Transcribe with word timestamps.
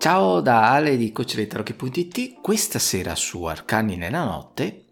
Ciao 0.00 0.40
da 0.40 0.70
Ale 0.70 0.96
di 0.96 1.12
CoachLetterocchi.it, 1.12 2.40
questa 2.40 2.78
sera 2.78 3.14
su 3.14 3.44
Arcani 3.44 3.96
nella 3.96 4.24
notte 4.24 4.84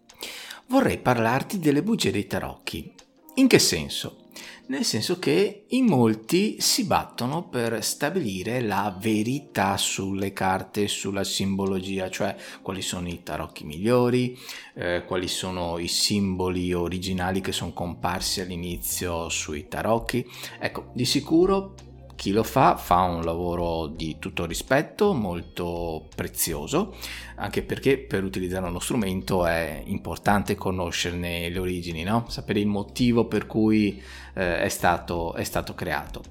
vorrei 0.67 0.99
parlarti 0.99 1.57
delle 1.57 1.81
bugie 1.81 2.11
dei 2.11 2.27
tarocchi. 2.27 2.93
In 3.33 3.47
che 3.47 3.57
senso? 3.57 4.25
Nel 4.67 4.85
senso 4.85 5.17
che 5.17 5.65
in 5.69 5.85
molti 5.85 6.61
si 6.61 6.85
battono 6.85 7.49
per 7.49 7.83
stabilire 7.83 8.61
la 8.61 8.95
verità 9.01 9.77
sulle 9.77 10.31
carte, 10.31 10.87
sulla 10.87 11.23
simbologia, 11.23 12.07
cioè 12.11 12.35
quali 12.61 12.83
sono 12.83 13.07
i 13.07 13.23
tarocchi 13.23 13.65
migliori, 13.65 14.37
eh, 14.75 15.05
quali 15.07 15.27
sono 15.27 15.79
i 15.79 15.87
simboli 15.87 16.71
originali 16.71 17.41
che 17.41 17.51
sono 17.51 17.73
comparsi 17.73 18.41
all'inizio 18.41 19.27
sui 19.29 19.67
tarocchi. 19.67 20.23
Ecco, 20.59 20.91
di 20.93 21.05
sicuro 21.05 21.73
chi 22.19 22.33
lo 22.33 22.43
fa 22.43 22.75
fa 22.75 23.03
un 23.03 23.23
lavoro 23.23 23.87
di 23.87 24.17
tutto 24.19 24.45
rispetto, 24.45 25.13
molto 25.13 26.09
prezioso, 26.13 26.97
anche 27.35 27.63
perché 27.63 27.97
per 27.97 28.25
utilizzare 28.25 28.67
uno 28.67 28.79
strumento 28.79 29.45
è 29.45 29.81
importante 29.85 30.55
conoscerne 30.55 31.47
le 31.47 31.59
origini, 31.59 32.03
no? 32.03 32.25
sapere 32.27 32.59
il 32.59 32.67
motivo 32.67 33.23
per 33.23 33.47
cui 33.47 34.03
eh, 34.33 34.59
è, 34.59 34.67
stato, 34.67 35.33
è, 35.33 35.45
stato, 35.45 35.73
creato. 35.75 36.21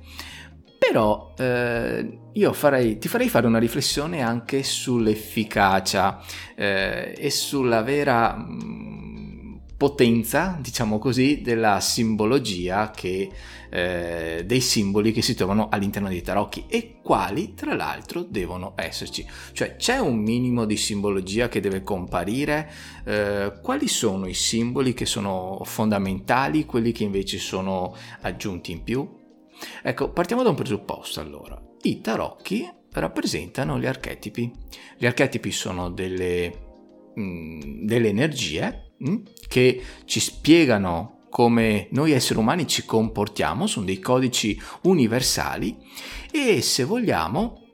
Però 0.79 1.33
eh, 1.39 2.19
io 2.35 2.53
farei, 2.53 2.99
ti 2.99 3.09
farei 3.09 3.31
fare 3.31 3.47
una 3.47 3.59
riflessione 3.59 4.21
anche 4.21 4.63
sull'efficacia 4.63 6.21
eh, 6.55 7.15
e 7.17 7.31
sulla 7.31 7.81
vera... 7.81 8.37
Potenza, 9.79 10.59
diciamo 10.61 10.99
così, 10.99 11.41
della 11.41 11.79
simbologia 11.79 12.91
che, 12.91 13.31
eh, 13.71 14.43
dei 14.45 14.61
simboli 14.61 15.13
che 15.13 15.23
si 15.23 15.37
trovano 15.37 15.69
all'interno 15.69 16.09
dei 16.09 16.21
tarocchi 16.21 16.65
e 16.67 16.99
quali 17.01 17.55
tra 17.55 17.77
l'altro 17.77 18.25
devono 18.25 18.73
esserci. 18.75 19.25
Cioè 19.53 19.77
c'è 19.77 19.99
un 19.99 20.17
minimo 20.17 20.65
di 20.65 20.77
simbologia 20.77 21.49
che 21.49 21.61
deve 21.61 21.85
comparire, 21.85 22.69
eh, 23.05 23.53
quali 23.63 23.87
sono 23.87 24.27
i 24.27 24.35
simboli 24.35 24.95
che 24.95 25.07
sono 25.07 25.61
fondamentali, 25.63 26.65
quelli 26.65 26.91
che 26.91 27.05
invece 27.05 27.39
sono 27.39 27.95
aggiunti 28.23 28.73
in 28.73 28.83
più? 28.83 29.09
Ecco, 29.81 30.11
partiamo 30.11 30.43
da 30.43 30.49
un 30.49 30.57
presupposto 30.57 31.21
allora. 31.21 31.57
I 31.83 32.01
tarocchi 32.01 32.69
rappresentano 32.95 33.79
gli 33.79 33.87
archetipi. 33.87 34.51
Gli 34.97 35.07
archetipi 35.07 35.53
sono 35.53 35.89
delle, 35.89 36.53
mh, 37.15 37.23
mm, 37.23 37.61
delle 37.87 38.09
energie 38.09 38.87
Mm? 39.05 39.17
Che 39.49 39.83
ci 40.05 40.21
spiegano 40.21 41.27
come 41.31 41.89
noi 41.91 42.13
esseri 42.13 42.39
umani 42.39 42.67
ci 42.67 42.85
comportiamo, 42.85 43.67
sono 43.67 43.87
dei 43.87 43.99
codici 43.99 44.61
universali 44.83 45.77
e 46.31 46.63
se 46.63 46.85
vogliamo 46.85 47.67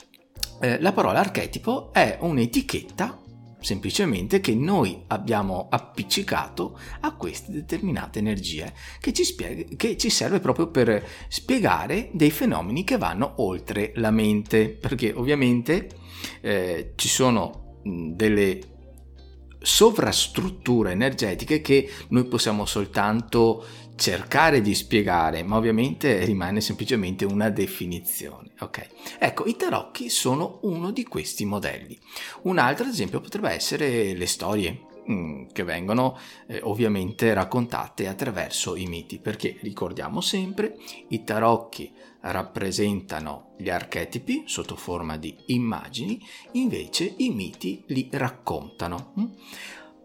eh, 0.60 0.80
la 0.80 0.92
parola 0.92 1.20
archetipo 1.20 1.92
è 1.92 2.18
un'etichetta 2.20 3.20
semplicemente 3.64 4.40
che 4.40 4.54
noi 4.54 5.04
abbiamo 5.06 5.68
appiccicato 5.70 6.78
a 7.00 7.14
queste 7.14 7.50
determinate 7.50 8.18
energie 8.18 8.72
che 9.00 9.12
ci, 9.12 9.24
spiega, 9.24 9.74
che 9.76 9.96
ci 9.96 10.10
serve 10.10 10.38
proprio 10.38 10.68
per 10.68 11.02
spiegare 11.28 12.10
dei 12.12 12.30
fenomeni 12.30 12.84
che 12.84 12.98
vanno 12.98 13.36
oltre 13.38 13.92
la 13.96 14.10
mente. 14.10 14.68
Perché 14.68 15.12
ovviamente 15.14 15.88
eh, 16.42 16.92
ci 16.94 17.08
sono 17.08 17.80
delle 17.82 18.73
sovrastrutture 19.64 20.92
energetiche 20.92 21.60
che 21.60 21.90
noi 22.08 22.24
possiamo 22.26 22.66
soltanto 22.66 23.64
cercare 23.96 24.60
di 24.60 24.74
spiegare, 24.74 25.42
ma 25.42 25.56
ovviamente 25.56 26.24
rimane 26.24 26.60
semplicemente 26.60 27.24
una 27.24 27.48
definizione. 27.48 28.52
Ok, 28.60 28.86
ecco, 29.18 29.46
i 29.46 29.56
tarocchi 29.56 30.08
sono 30.08 30.58
uno 30.62 30.90
di 30.90 31.04
questi 31.04 31.44
modelli. 31.44 31.98
Un 32.42 32.58
altro 32.58 32.86
esempio 32.86 33.20
potrebbe 33.20 33.50
essere 33.50 34.14
le 34.14 34.26
storie 34.26 34.92
mm, 35.10 35.46
che 35.52 35.62
vengono 35.64 36.18
eh, 36.46 36.60
ovviamente 36.62 37.32
raccontate 37.34 38.08
attraverso 38.08 38.76
i 38.76 38.86
miti, 38.86 39.18
perché 39.18 39.56
ricordiamo 39.60 40.20
sempre 40.20 40.76
i 41.08 41.24
tarocchi 41.24 41.92
rappresentano 42.20 43.54
gli 43.58 43.68
archetipi 43.68 44.44
sotto 44.46 44.76
forma 44.76 45.16
di 45.16 45.36
immagini, 45.46 46.20
invece 46.52 47.14
i 47.18 47.30
miti 47.30 47.84
li 47.88 48.08
raccontano. 48.10 49.12
Mm? 49.18 49.24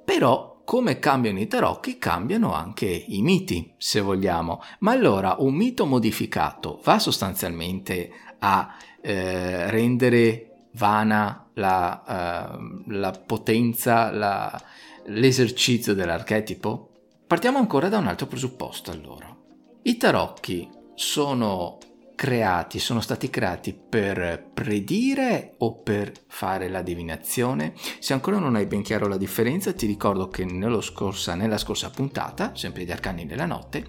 Però 0.03 0.61
come 0.65 0.99
cambiano 0.99 1.39
i 1.39 1.47
tarocchi, 1.47 1.97
cambiano 1.97 2.53
anche 2.53 2.85
i 2.85 3.21
miti, 3.21 3.73
se 3.77 4.01
vogliamo. 4.01 4.61
Ma 4.79 4.91
allora 4.91 5.37
un 5.39 5.55
mito 5.55 5.85
modificato 5.85 6.79
va 6.83 6.99
sostanzialmente 6.99 8.11
a 8.39 8.75
eh, 9.01 9.69
rendere 9.71 10.67
vana 10.73 11.49
la, 11.53 12.57
uh, 12.57 12.83
la 12.91 13.11
potenza, 13.11 14.11
la, 14.11 14.61
l'esercizio 15.09 15.93
dell'archetipo? 15.93 16.91
Partiamo 17.25 17.57
ancora 17.57 17.89
da 17.89 17.97
un 17.97 18.07
altro 18.07 18.27
presupposto 18.27 18.91
allora. 18.91 19.35
I 19.83 19.97
tarocchi 19.97 20.69
sono 20.95 21.77
creati, 22.15 22.79
sono 22.79 22.99
stati 22.99 23.29
creati 23.29 23.73
per 23.73 24.49
predire 24.53 25.55
o 25.59 25.81
per 25.81 26.11
fare 26.27 26.67
la 26.67 26.81
divinazione? 26.81 27.73
Se 27.99 28.13
ancora 28.13 28.39
non 28.39 28.55
hai 28.55 28.65
ben 28.65 28.81
chiaro 28.81 29.07
la 29.07 29.17
differenza, 29.17 29.73
ti 29.73 29.85
ricordo 29.85 30.27
che 30.27 30.45
scorsa, 30.81 31.35
nella 31.35 31.57
scorsa 31.57 31.89
puntata, 31.89 32.51
sempre 32.55 32.83
di 32.83 32.91
Arcani 32.91 33.25
della 33.25 33.45
Notte, 33.45 33.85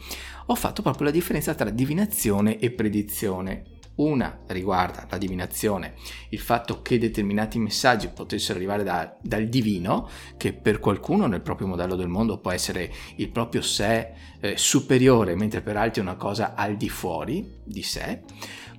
ho 0.47 0.54
fatto 0.54 0.80
proprio 0.80 1.06
la 1.06 1.12
differenza 1.12 1.54
tra 1.54 1.70
divinazione 1.70 2.59
e 2.59 2.70
predizione. 2.70 3.78
Una 3.96 4.40
riguarda 4.46 5.06
la 5.10 5.18
divinazione, 5.18 5.94
il 6.30 6.38
fatto 6.38 6.80
che 6.80 6.98
determinati 6.98 7.58
messaggi 7.58 8.08
potessero 8.08 8.58
arrivare 8.58 8.82
da, 8.82 9.14
dal 9.20 9.46
divino, 9.46 10.08
che 10.38 10.54
per 10.54 10.80
qualcuno 10.80 11.26
nel 11.26 11.42
proprio 11.42 11.66
modello 11.66 11.96
del 11.96 12.08
mondo 12.08 12.38
può 12.38 12.50
essere 12.50 12.90
il 13.16 13.28
proprio 13.30 13.60
sé 13.60 14.12
eh, 14.40 14.56
superiore, 14.56 15.34
mentre 15.34 15.60
per 15.60 15.76
altri 15.76 16.00
è 16.00 16.04
una 16.04 16.16
cosa 16.16 16.54
al 16.54 16.76
di 16.76 16.88
fuori 16.88 17.58
di 17.62 17.82
sé, 17.82 18.22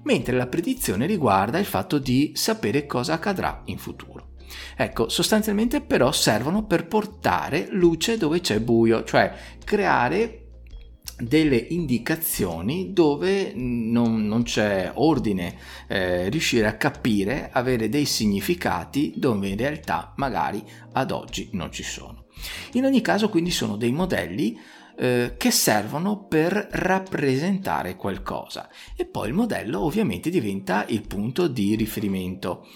mentre 0.03 0.35
la 0.35 0.47
predizione 0.47 1.05
riguarda 1.05 1.59
il 1.59 1.65
fatto 1.65 1.99
di 1.99 2.31
sapere 2.33 2.87
cosa 2.87 3.13
accadrà 3.13 3.61
in 3.65 3.77
futuro. 3.77 4.29
Ecco, 4.75 5.09
sostanzialmente 5.09 5.81
però 5.81 6.11
servono 6.11 6.65
per 6.65 6.87
portare 6.87 7.67
luce 7.69 8.17
dove 8.17 8.41
c'è 8.41 8.59
buio, 8.59 9.03
cioè 9.03 9.33
creare 9.63 10.40
delle 11.21 11.55
indicazioni 11.55 12.93
dove 12.93 13.53
non, 13.55 14.25
non 14.25 14.43
c'è 14.43 14.91
ordine, 14.95 15.55
eh, 15.87 16.29
riuscire 16.29 16.67
a 16.67 16.77
capire, 16.77 17.49
avere 17.51 17.89
dei 17.89 18.05
significati 18.05 19.13
dove 19.15 19.49
in 19.49 19.57
realtà 19.57 20.13
magari 20.17 20.63
ad 20.93 21.11
oggi 21.11 21.49
non 21.53 21.71
ci 21.71 21.83
sono. 21.83 22.25
In 22.73 22.85
ogni 22.85 23.01
caso 23.01 23.29
quindi 23.29 23.51
sono 23.51 23.75
dei 23.75 23.91
modelli 23.91 24.57
eh, 24.97 25.35
che 25.37 25.51
servono 25.51 26.25
per 26.25 26.67
rappresentare 26.71 27.95
qualcosa 27.95 28.69
e 28.95 29.05
poi 29.05 29.29
il 29.29 29.33
modello 29.33 29.81
ovviamente 29.81 30.29
diventa 30.29 30.85
il 30.87 31.05
punto 31.07 31.47
di 31.47 31.75
riferimento. 31.75 32.67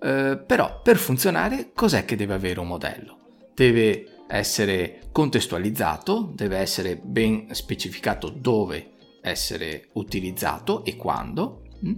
Eh, 0.00 0.38
però 0.44 0.80
per 0.82 0.98
funzionare 0.98 1.70
cos'è 1.74 2.04
che 2.04 2.16
deve 2.16 2.34
avere 2.34 2.60
un 2.60 2.68
modello? 2.68 3.18
Deve 3.54 4.15
essere 4.28 5.08
contestualizzato, 5.12 6.32
deve 6.34 6.58
essere 6.58 6.96
ben 6.96 7.54
specificato 7.54 8.28
dove 8.28 8.92
essere 9.22 9.88
utilizzato 9.94 10.84
e 10.84 10.96
quando, 10.96 11.62
mm? 11.84 11.92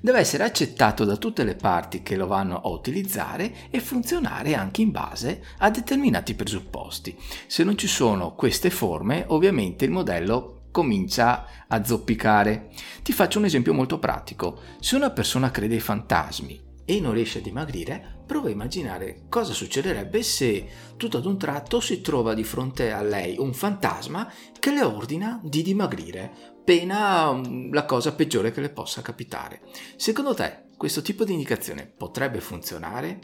deve 0.00 0.18
essere 0.18 0.44
accettato 0.44 1.04
da 1.04 1.16
tutte 1.16 1.44
le 1.44 1.54
parti 1.54 2.02
che 2.02 2.16
lo 2.16 2.26
vanno 2.26 2.60
a 2.60 2.68
utilizzare 2.68 3.68
e 3.70 3.80
funzionare 3.80 4.54
anche 4.54 4.82
in 4.82 4.90
base 4.90 5.42
a 5.58 5.70
determinati 5.70 6.34
presupposti. 6.34 7.16
Se 7.46 7.64
non 7.64 7.76
ci 7.76 7.88
sono 7.88 8.34
queste 8.34 8.70
forme, 8.70 9.24
ovviamente 9.28 9.84
il 9.84 9.90
modello 9.90 10.56
comincia 10.70 11.46
a 11.66 11.84
zoppicare. 11.84 12.70
Ti 13.02 13.12
faccio 13.12 13.38
un 13.38 13.44
esempio 13.44 13.74
molto 13.74 13.98
pratico. 13.98 14.60
Se 14.78 14.94
una 14.94 15.10
persona 15.10 15.50
crede 15.50 15.74
ai 15.74 15.80
fantasmi 15.80 16.68
e 16.90 16.98
non 16.98 17.12
riesce 17.12 17.38
a 17.38 17.42
dimagrire, 17.42 18.22
prova 18.26 18.48
a 18.48 18.50
immaginare 18.50 19.26
cosa 19.28 19.52
succederebbe 19.52 20.24
se 20.24 20.66
tutto 20.96 21.18
ad 21.18 21.24
un 21.24 21.38
tratto 21.38 21.78
si 21.78 22.00
trova 22.00 22.34
di 22.34 22.42
fronte 22.42 22.90
a 22.90 23.00
lei 23.00 23.36
un 23.38 23.54
fantasma 23.54 24.28
che 24.58 24.72
le 24.72 24.82
ordina 24.82 25.40
di 25.40 25.62
dimagrire, 25.62 26.58
pena 26.64 27.32
mm, 27.32 27.72
la 27.72 27.84
cosa 27.84 28.12
peggiore 28.12 28.50
che 28.50 28.60
le 28.60 28.70
possa 28.70 29.02
capitare. 29.02 29.60
Secondo 29.94 30.34
te 30.34 30.64
questo 30.76 31.00
tipo 31.00 31.22
di 31.22 31.32
indicazione 31.32 31.86
potrebbe 31.86 32.40
funzionare? 32.40 33.20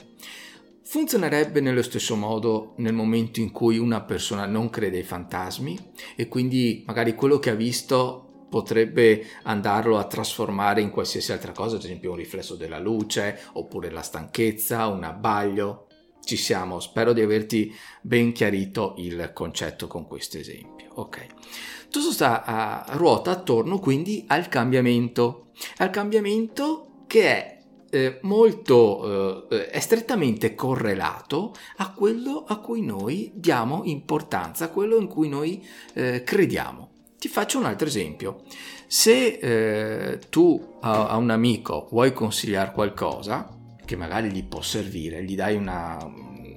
Funzionerebbe 0.84 1.60
nello 1.60 1.82
stesso 1.82 2.14
modo 2.14 2.74
nel 2.76 2.94
momento 2.94 3.40
in 3.40 3.50
cui 3.50 3.78
una 3.78 4.00
persona 4.02 4.46
non 4.46 4.70
crede 4.70 4.98
ai 4.98 5.02
fantasmi 5.02 5.90
e 6.14 6.28
quindi 6.28 6.84
magari 6.86 7.16
quello 7.16 7.40
che 7.40 7.50
ha 7.50 7.56
visto 7.56 8.25
potrebbe 8.48 9.26
andarlo 9.42 9.98
a 9.98 10.04
trasformare 10.04 10.80
in 10.80 10.90
qualsiasi 10.90 11.32
altra 11.32 11.52
cosa, 11.52 11.76
ad 11.76 11.84
esempio 11.84 12.10
un 12.10 12.16
riflesso 12.16 12.54
della 12.54 12.78
luce, 12.78 13.40
oppure 13.52 13.90
la 13.90 14.02
stanchezza, 14.02 14.86
un 14.86 15.04
abbaglio. 15.04 15.86
Ci 16.24 16.36
siamo, 16.36 16.80
spero 16.80 17.12
di 17.12 17.20
averti 17.20 17.72
ben 18.02 18.32
chiarito 18.32 18.94
il 18.98 19.30
concetto 19.32 19.86
con 19.86 20.06
questo 20.06 20.38
esempio. 20.38 20.88
Ok. 20.94 21.26
Tutto 21.88 22.10
sta 22.10 22.44
a 22.44 22.84
ruota 22.96 23.30
attorno 23.30 23.78
quindi 23.78 24.24
al 24.26 24.48
cambiamento, 24.48 25.50
al 25.76 25.90
cambiamento 25.90 27.04
che 27.06 27.28
è 27.28 27.56
eh, 27.90 28.18
molto 28.22 29.48
eh, 29.48 29.68
è 29.68 29.80
strettamente 29.80 30.54
correlato 30.54 31.54
a 31.76 31.92
quello 31.92 32.44
a 32.46 32.58
cui 32.58 32.82
noi 32.82 33.30
diamo 33.34 33.82
importanza, 33.84 34.64
a 34.64 34.68
quello 34.68 34.96
in 34.98 35.06
cui 35.06 35.28
noi 35.28 35.64
eh, 35.94 36.22
crediamo. 36.24 36.90
Ti 37.18 37.28
faccio 37.28 37.58
un 37.58 37.64
altro 37.64 37.86
esempio. 37.86 38.42
Se 38.86 39.38
eh, 39.40 40.18
tu 40.28 40.78
a, 40.80 41.08
a, 41.08 41.16
un 41.16 41.30
amico 41.30 41.88
vuoi 41.90 42.12
consigliare 42.12 42.72
qualcosa 42.72 43.54
che 43.84 43.96
magari 43.96 44.30
gli 44.30 44.44
può 44.44 44.60
servire, 44.60 45.24
gli 45.24 45.34
dai 45.34 45.56
una, 45.56 45.98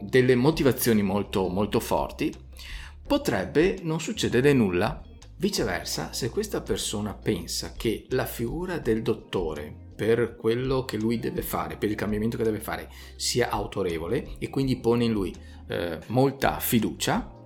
delle 0.02 0.36
motivazioni 0.36 1.02
molto, 1.02 1.48
molto 1.48 1.80
forti, 1.80 2.34
potrebbe 3.08 3.78
non 3.84 4.00
succedere 4.02 4.52
nulla. 4.54 5.02
Viceversa, 5.38 6.12
se 6.12 6.30
questa 6.30 6.62
persona 6.62 7.14
pensa 7.14 7.72
che 7.78 8.08
la 8.10 8.26
figura 8.26 8.78
del 8.78 9.02
dottore 9.02 9.74
per 9.96 10.36
quello 10.36 10.84
che 10.84 10.98
lui 10.98 11.20
deve 11.20 11.42
fare, 11.42 11.78
per 11.78 11.90
il 11.90 11.96
cambiamento 11.96 12.36
che 12.36 12.44
deve 12.44 12.60
fare, 12.60 12.90
sia 13.16 13.50
autorevole 13.50 14.36
e 14.38 14.50
quindi 14.50 14.78
pone 14.78 15.06
in 15.06 15.12
lui 15.14 15.34
eh, 15.68 16.00
molta 16.08 16.60
fiducia, 16.60 17.39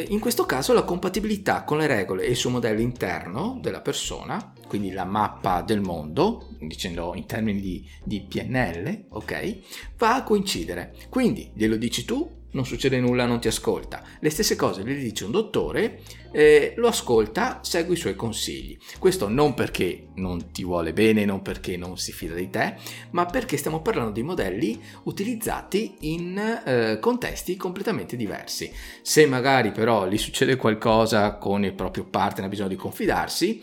in 0.00 0.18
questo 0.20 0.46
caso 0.46 0.72
la 0.72 0.84
compatibilità 0.84 1.64
con 1.64 1.78
le 1.78 1.86
regole 1.86 2.24
e 2.24 2.30
il 2.30 2.36
suo 2.36 2.50
modello 2.50 2.80
interno 2.80 3.58
della 3.60 3.80
persona, 3.80 4.52
quindi 4.72 4.92
la 4.92 5.04
mappa 5.04 5.60
del 5.60 5.82
mondo, 5.82 6.48
dicendo 6.58 7.12
in 7.14 7.26
termini 7.26 7.60
di, 7.60 7.86
di 8.02 8.22
PNL, 8.22 9.04
ok, 9.10 9.58
va 9.98 10.14
a 10.14 10.22
coincidere. 10.22 10.94
Quindi 11.10 11.50
glielo 11.52 11.76
dici 11.76 12.06
tu, 12.06 12.40
non 12.52 12.64
succede 12.64 12.98
nulla, 13.00 13.26
non 13.26 13.40
ti 13.40 13.48
ascolta. 13.48 14.02
Le 14.18 14.30
stesse 14.30 14.56
cose 14.56 14.82
le 14.82 14.94
dice 14.94 15.24
un 15.24 15.30
dottore, 15.30 16.00
eh, 16.32 16.72
lo 16.76 16.88
ascolta, 16.88 17.60
segue 17.62 17.94
i 17.94 17.98
suoi 17.98 18.14
consigli. 18.14 18.76
Questo 18.98 19.28
non 19.28 19.54
perché 19.54 20.08
non 20.14 20.50
ti 20.50 20.64
vuole 20.64 20.92
bene, 20.92 21.24
non 21.24 21.42
perché 21.42 21.76
non 21.76 21.98
si 21.98 22.12
fida 22.12 22.34
di 22.34 22.50
te, 22.50 22.76
ma 23.10 23.26
perché 23.26 23.56
stiamo 23.56 23.80
parlando 23.80 24.12
di 24.12 24.22
modelli 24.22 24.80
utilizzati 25.04 25.96
in 26.00 26.38
eh, 26.38 26.98
contesti 27.00 27.56
completamente 27.56 28.16
diversi. 28.16 28.70
Se 29.02 29.26
magari 29.26 29.72
però 29.72 30.06
gli 30.08 30.18
succede 30.18 30.56
qualcosa 30.56 31.36
con 31.36 31.64
il 31.64 31.74
proprio 31.74 32.04
partner, 32.04 32.46
ha 32.46 32.48
bisogno 32.48 32.68
di 32.68 32.76
confidarsi, 32.76 33.62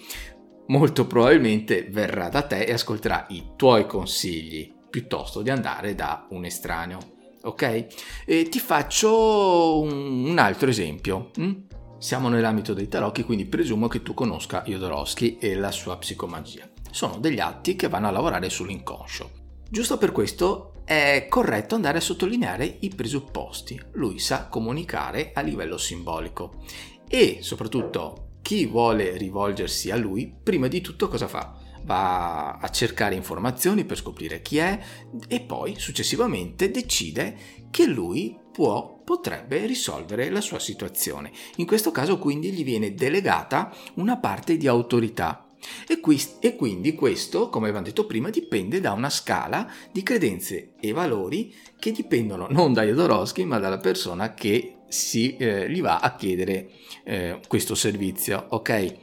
molto 0.69 1.05
probabilmente 1.05 1.87
verrà 1.89 2.29
da 2.29 2.41
te 2.41 2.63
e 2.63 2.73
ascolterà 2.73 3.27
i 3.29 3.51
tuoi 3.55 3.85
consigli 3.85 4.73
piuttosto 4.89 5.41
di 5.41 5.51
andare 5.51 5.93
da 5.93 6.25
un 6.29 6.45
estraneo 6.45 7.17
ok? 7.41 7.87
E 8.25 8.49
ti 8.49 8.59
faccio 8.59 9.79
un, 9.81 10.35
altro 10.37 10.69
esempio. 10.69 11.31
Hm? 11.37 11.53
Siamo 11.97 12.29
nell'ambito 12.29 12.73
dei 12.73 12.87
tarocchi, 12.87 13.23
quindi 13.23 13.45
presumo 13.45 13.87
che 13.87 14.01
tu 14.01 14.13
conosca 14.13 14.63
Jodorowsky 14.65 15.37
e 15.39 15.55
la 15.55 15.71
sua 15.71 15.97
psicomagia. 15.97 16.69
Sono 16.91 17.17
degli 17.17 17.39
atti 17.39 17.75
che 17.75 17.89
vanno 17.89 18.07
a 18.07 18.11
lavorare 18.11 18.49
sull'inconscio. 18.49 19.31
Giusto 19.69 19.97
per 19.97 20.11
questo 20.11 20.73
è 20.85 21.27
corretto 21.29 21.75
andare 21.75 21.99
a 21.99 22.01
sottolineare 22.01 22.77
i 22.79 22.89
presupposti. 22.89 23.79
Lui 23.93 24.17
sa 24.17 24.47
comunicare 24.47 25.31
a 25.33 25.41
livello 25.41 25.77
simbolico 25.77 26.63
e 27.07 27.39
soprattutto 27.41 28.28
chi 28.49 28.65
vuole 28.65 29.15
rivolgersi 29.15 29.91
a 29.91 29.95
lui, 29.95 30.33
prima 30.41 30.67
di 30.67 30.81
tutto 30.81 31.07
cosa 31.07 31.27
fa? 31.27 31.55
va 31.83 32.57
a 32.57 32.69
cercare 32.69 33.13
informazioni 33.13 33.85
per 33.85 33.97
scoprire 33.97 34.41
chi 34.41 34.57
è 34.57 34.79
e 35.27 35.39
poi 35.41 35.75
successivamente 35.77 36.71
decide 36.71 37.37
che 37.69 37.85
lui 37.85 38.35
può, 38.51 39.01
potrebbe 39.03 39.67
risolvere 39.67 40.31
la 40.31 40.41
sua 40.41 40.57
situazione. 40.57 41.31
In 41.57 41.67
questo 41.67 41.91
caso 41.91 42.17
quindi 42.17 42.51
gli 42.51 42.63
viene 42.63 42.95
delegata 42.95 43.71
una 43.95 44.17
parte 44.17 44.57
di 44.57 44.67
autorità. 44.67 45.47
E, 45.87 45.99
qui, 45.99 46.19
e, 46.39 46.55
quindi 46.55 46.95
questo, 46.95 47.49
come 47.49 47.67
abbiamo 47.67 47.85
detto 47.85 48.07
prima, 48.07 48.31
dipende 48.31 48.79
da 48.79 48.93
una 48.93 49.11
scala 49.11 49.71
di 49.91 50.01
credenze 50.01 50.73
e 50.79 50.91
valori 50.91 51.53
che 51.77 51.91
dipendono 51.91 52.47
non 52.49 52.73
da 52.73 52.83
Jodorowsky 52.83 53.43
ma 53.43 53.59
dalla 53.59 53.77
persona 53.77 54.33
che 54.33 54.78
si, 54.89 55.37
eh, 55.37 55.69
gli 55.69 55.81
va 55.81 55.99
a 55.99 56.15
chiedere 56.15 56.69
eh, 57.05 57.39
questo 57.47 57.75
servizio. 57.75 58.47
Ok? 58.49 58.95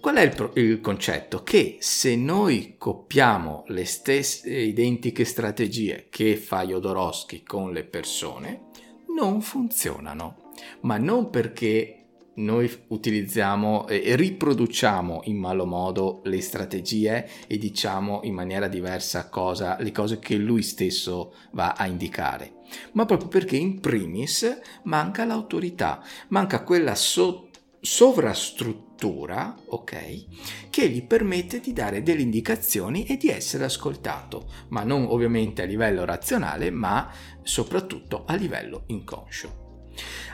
Qual 0.00 0.16
è 0.16 0.22
il, 0.22 0.34
pro- 0.34 0.52
il, 0.54 0.80
concetto? 0.80 1.42
Che 1.42 1.76
se 1.80 2.16
noi 2.16 2.74
copiamo 2.78 3.64
le 3.68 3.84
stesse 3.84 4.50
identiche 4.50 5.24
strategie 5.24 6.06
che 6.08 6.36
fa 6.36 6.64
Jodorowsky 6.64 7.42
con 7.42 7.72
le 7.72 7.84
persone, 7.84 8.66
non 9.14 9.40
funzionano. 9.42 10.52
Ma 10.80 10.98
non 10.98 11.30
perché 11.30 11.97
noi 12.38 12.70
utilizziamo 12.88 13.86
e 13.86 14.16
riproduciamo 14.16 15.22
in 15.24 15.36
malo 15.36 15.66
modo 15.66 16.20
le 16.24 16.40
strategie 16.40 17.28
e 17.46 17.58
diciamo 17.58 18.20
in 18.24 18.34
maniera 18.34 18.68
diversa 18.68 19.28
cosa, 19.28 19.76
le 19.80 19.92
cose 19.92 20.18
che 20.18 20.36
lui 20.36 20.62
stesso 20.62 21.34
va 21.52 21.72
a 21.72 21.86
indicare, 21.86 22.54
ma 22.92 23.04
proprio 23.04 23.28
perché 23.28 23.56
in 23.56 23.80
primis 23.80 24.60
manca 24.84 25.24
l'autorità, 25.24 26.02
manca 26.28 26.62
quella 26.62 26.94
so- 26.94 27.48
sovrastruttura 27.80 28.86
struttura, 28.98 29.54
ok, 29.66 30.70
che 30.70 30.88
gli 30.88 31.06
permette 31.06 31.60
di 31.60 31.72
dare 31.72 32.02
delle 32.02 32.22
indicazioni 32.22 33.06
e 33.06 33.16
di 33.16 33.28
essere 33.28 33.64
ascoltato, 33.64 34.50
ma 34.70 34.82
non 34.82 35.06
ovviamente 35.08 35.62
a 35.62 35.66
livello 35.66 36.04
razionale, 36.04 36.70
ma 36.70 37.08
soprattutto 37.42 38.24
a 38.26 38.34
livello 38.34 38.82
inconscio. 38.88 39.57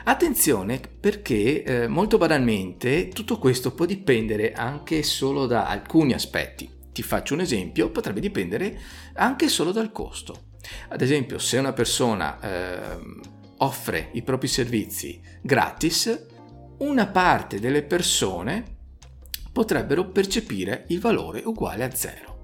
Attenzione 0.05 0.79
perché 0.99 1.63
eh, 1.63 1.87
molto 1.87 2.17
banalmente 2.17 3.09
tutto 3.09 3.39
questo 3.39 3.73
può 3.73 3.85
dipendere 3.85 4.53
anche 4.53 5.03
solo 5.03 5.45
da 5.45 5.67
alcuni 5.67 6.13
aspetti. 6.13 6.69
Ti 6.91 7.01
faccio 7.01 7.33
un 7.33 7.41
esempio, 7.41 7.89
potrebbe 7.89 8.19
dipendere 8.19 8.79
anche 9.15 9.49
solo 9.49 9.71
dal 9.71 9.91
costo. 9.91 10.53
Ad 10.89 11.01
esempio, 11.01 11.39
se 11.39 11.57
una 11.57 11.73
persona 11.73 12.39
eh, 12.39 12.97
offre 13.57 14.09
i 14.13 14.21
propri 14.21 14.47
servizi 14.47 15.19
gratis, 15.41 16.27
una 16.79 17.07
parte 17.07 17.59
delle 17.59 17.83
persone 17.83 18.63
potrebbero 19.51 20.09
percepire 20.09 20.85
il 20.89 20.99
valore 20.99 21.41
uguale 21.43 21.83
a 21.83 21.95
zero. 21.95 22.34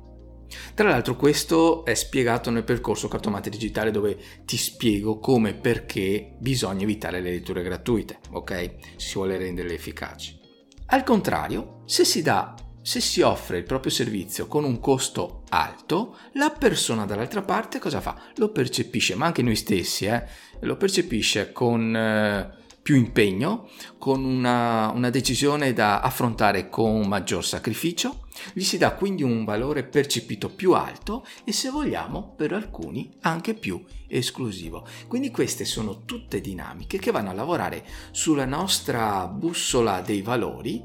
Tra 0.74 0.90
l'altro 0.90 1.16
questo 1.16 1.86
è 1.86 1.94
spiegato 1.94 2.50
nel 2.50 2.64
percorso 2.64 3.08
cartomante 3.08 3.50
digitale 3.50 3.92
dove 3.92 4.18
ti 4.46 4.58
spiego 4.58 5.20
come 5.20 5.50
e 5.50 5.54
perché 5.54 6.36
bisogna 6.40 6.84
evitare 6.84 7.22
le 7.22 7.32
letture 7.32 7.64
gratuite, 7.64 8.20
ok? 8.32 8.76
Si 8.96 9.16
vuole 9.16 9.38
renderle 9.38 9.74
efficaci. 9.74 10.40
Al 10.88 11.04
contrario, 11.04 11.84
se 11.86 12.04
si 12.04 12.22
dà 12.22 12.56
se 12.84 13.00
si 13.00 13.22
offre 13.22 13.60
il 13.60 13.64
proprio 13.64 13.92
servizio 13.92 14.48
con 14.48 14.64
un 14.64 14.80
costo 14.80 15.44
alto, 15.50 16.18
la 16.34 16.50
persona 16.50 17.06
dall'altra 17.06 17.44
parte 17.44 17.78
cosa 17.78 18.02
fa? 18.02 18.20
Lo 18.38 18.50
percepisce, 18.50 19.14
ma 19.14 19.28
anche 19.28 19.44
noi 19.44 19.56
stessi, 19.56 20.06
eh? 20.06 20.24
lo 20.62 20.78
percepisce 20.78 21.52
con 21.52 21.96
eh, 21.96 22.50
più 22.82 22.96
impegno, 22.96 23.70
con 24.00 24.24
una, 24.24 24.90
una, 24.90 25.12
decisione 25.12 25.74
da 25.74 26.00
affrontare 26.00 26.70
con 26.70 27.08
maggior 27.08 27.46
sacrificio, 27.46 28.21
gli 28.54 28.64
si 28.64 28.78
dà 28.78 28.94
quindi 28.94 29.24
un 29.24 29.44
valore 29.44 29.84
percepito 29.84 30.50
più 30.50 30.74
alto 30.74 31.26
e 31.44 31.52
se 31.52 31.70
vogliamo 31.70 32.34
per 32.36 32.54
alcuni 32.54 33.12
anche 33.22 33.54
più 33.54 33.84
esclusivo. 34.08 34.86
Quindi 35.08 35.32
queste 35.32 35.66
sono 35.66 36.06
tutte 36.06 36.42
dinamiche 36.42 36.98
che 36.98 37.12
vanno 37.12 37.30
a 37.30 37.34
lavorare 37.34 37.86
sulla 38.12 38.46
nostra 38.46 39.28
bussola 39.28 40.02
dei 40.02 40.22
valori 40.22 40.84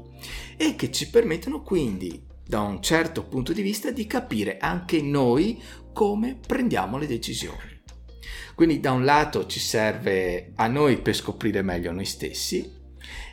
e 0.55 0.75
che 0.75 0.91
ci 0.91 1.09
permettono 1.09 1.61
quindi 1.61 2.25
da 2.45 2.61
un 2.61 2.81
certo 2.81 3.23
punto 3.23 3.51
di 3.51 3.61
vista 3.61 3.91
di 3.91 4.07
capire 4.07 4.57
anche 4.57 5.01
noi 5.01 5.61
come 5.93 6.35
prendiamo 6.35 6.97
le 6.97 7.07
decisioni. 7.07 7.75
Quindi 8.55 8.79
da 8.79 8.91
un 8.91 9.03
lato 9.05 9.45
ci 9.45 9.59
serve 9.59 10.53
a 10.55 10.67
noi 10.67 10.99
per 10.99 11.15
scoprire 11.15 11.61
meglio 11.61 11.91
noi 11.91 12.05
stessi 12.05 12.75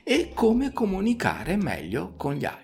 e 0.02 0.33
come 0.35 0.73
comunicare 0.73 1.56
meglio 1.56 2.14
con 2.16 2.35
gli 2.35 2.44
altri. 2.44 2.63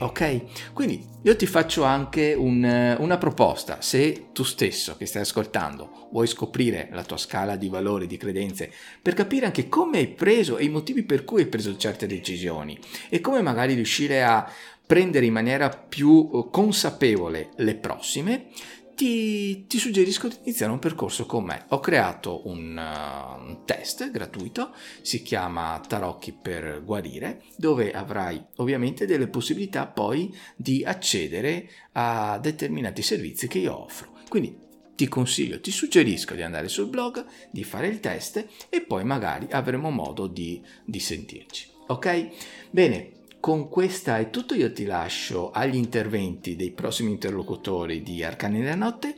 Ok? 0.00 0.72
Quindi 0.72 1.04
io 1.22 1.36
ti 1.36 1.46
faccio 1.46 1.82
anche 1.84 2.32
un, 2.32 2.96
una 2.98 3.18
proposta. 3.18 3.82
Se 3.82 4.28
tu 4.32 4.42
stesso 4.44 4.96
che 4.96 5.04
stai 5.04 5.22
ascoltando 5.22 6.08
vuoi 6.10 6.26
scoprire 6.26 6.88
la 6.92 7.04
tua 7.04 7.18
scala 7.18 7.56
di 7.56 7.68
valori, 7.68 8.06
di 8.06 8.16
credenze, 8.16 8.72
per 9.02 9.12
capire 9.12 9.46
anche 9.46 9.68
come 9.68 9.98
hai 9.98 10.08
preso 10.08 10.56
e 10.56 10.64
i 10.64 10.70
motivi 10.70 11.02
per 11.02 11.24
cui 11.24 11.42
hai 11.42 11.48
preso 11.48 11.76
certe 11.76 12.06
decisioni 12.06 12.78
e 13.10 13.20
come 13.20 13.42
magari 13.42 13.74
riuscire 13.74 14.22
a 14.22 14.50
prendere 14.86 15.26
in 15.26 15.32
maniera 15.32 15.68
più 15.68 16.48
consapevole 16.50 17.50
le 17.56 17.76
prossime, 17.76 18.46
ti, 19.00 19.64
ti, 19.66 19.78
suggerisco 19.78 20.28
di 20.28 20.36
iniziare 20.42 20.72
un 20.72 20.78
percorso 20.78 21.24
con 21.24 21.44
me. 21.44 21.64
Ho 21.68 21.80
creato 21.80 22.46
un, 22.48 22.76
uh, 22.76 23.48
un, 23.48 23.64
test 23.64 24.10
gratuito, 24.10 24.74
si 25.00 25.22
chiama 25.22 25.80
Tarocchi 25.88 26.32
per 26.32 26.82
guarire, 26.84 27.44
dove 27.56 27.92
avrai 27.92 28.44
ovviamente 28.56 29.06
delle 29.06 29.28
possibilità 29.28 29.86
poi 29.86 30.36
di 30.54 30.84
accedere 30.84 31.70
a 31.92 32.38
determinati 32.42 33.00
servizi 33.00 33.48
che 33.48 33.60
io 33.60 33.84
offro. 33.84 34.18
Quindi 34.28 34.54
ti 34.94 35.08
consiglio, 35.08 35.62
ti 35.62 35.70
suggerisco 35.70 36.34
di 36.34 36.42
andare 36.42 36.68
sul 36.68 36.90
blog, 36.90 37.24
di 37.50 37.64
fare 37.64 37.86
il 37.86 38.00
test 38.00 38.46
e 38.68 38.82
poi 38.82 39.02
magari 39.04 39.46
avremo 39.50 39.88
modo 39.88 40.26
di, 40.26 40.62
di 40.84 41.00
sentirci. 41.00 41.68
Ok? 41.86 42.28
Bene, 42.70 43.12
con 43.40 43.70
questa 43.70 44.18
è 44.18 44.30
tutto, 44.30 44.54
io 44.54 44.70
ti 44.70 44.84
lascio 44.84 45.50
agli 45.50 45.76
interventi 45.76 46.54
dei 46.54 46.72
prossimi 46.72 47.10
interlocutori 47.10 48.02
di 48.02 48.22
Arcani 48.22 48.60
della 48.60 48.74
Notte 48.74 49.14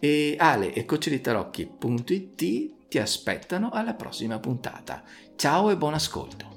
e 0.00 0.34
Ale 0.38 0.72
e 0.72 0.86
cocceritarocchi.it 0.86 2.88
ti 2.88 2.98
aspettano 2.98 3.70
alla 3.70 3.94
prossima 3.94 4.38
puntata. 4.38 5.02
Ciao 5.36 5.70
e 5.70 5.76
buon 5.76 5.94
ascolto. 5.94 6.54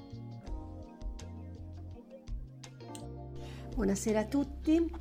Buonasera 3.75 4.21
a 4.21 4.25
tutti, 4.25 4.91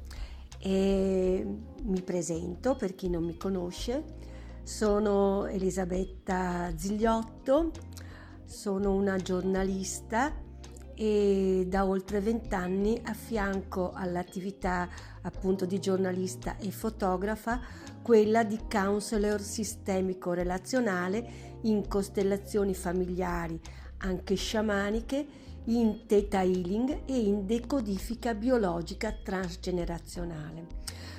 e 0.60 1.46
mi 1.82 2.02
presento 2.02 2.74
per 2.74 2.94
chi 2.94 3.08
non 3.08 3.24
mi 3.24 3.36
conosce. 3.36 4.16
Sono 4.64 5.46
Elisabetta 5.46 6.72
Zigliotto, 6.76 7.70
sono 8.44 8.94
una 8.94 9.16
giornalista 9.16 10.46
e 11.00 11.64
da 11.68 11.86
oltre 11.86 12.18
vent'anni 12.18 13.00
affianco 13.04 13.92
all'attività 13.94 14.88
appunto 15.22 15.64
di 15.64 15.78
giornalista 15.78 16.56
e 16.58 16.72
fotografa 16.72 17.60
quella 18.02 18.42
di 18.42 18.58
counselor 18.68 19.40
sistemico 19.40 20.32
relazionale 20.32 21.56
in 21.62 21.86
costellazioni 21.86 22.74
familiari, 22.74 23.60
anche 23.98 24.34
sciamaniche, 24.34 25.26
in 25.66 26.00
theta 26.06 26.42
healing 26.42 27.02
e 27.04 27.16
in 27.16 27.46
decodifica 27.46 28.34
biologica 28.34 29.12
transgenerazionale. 29.22 30.66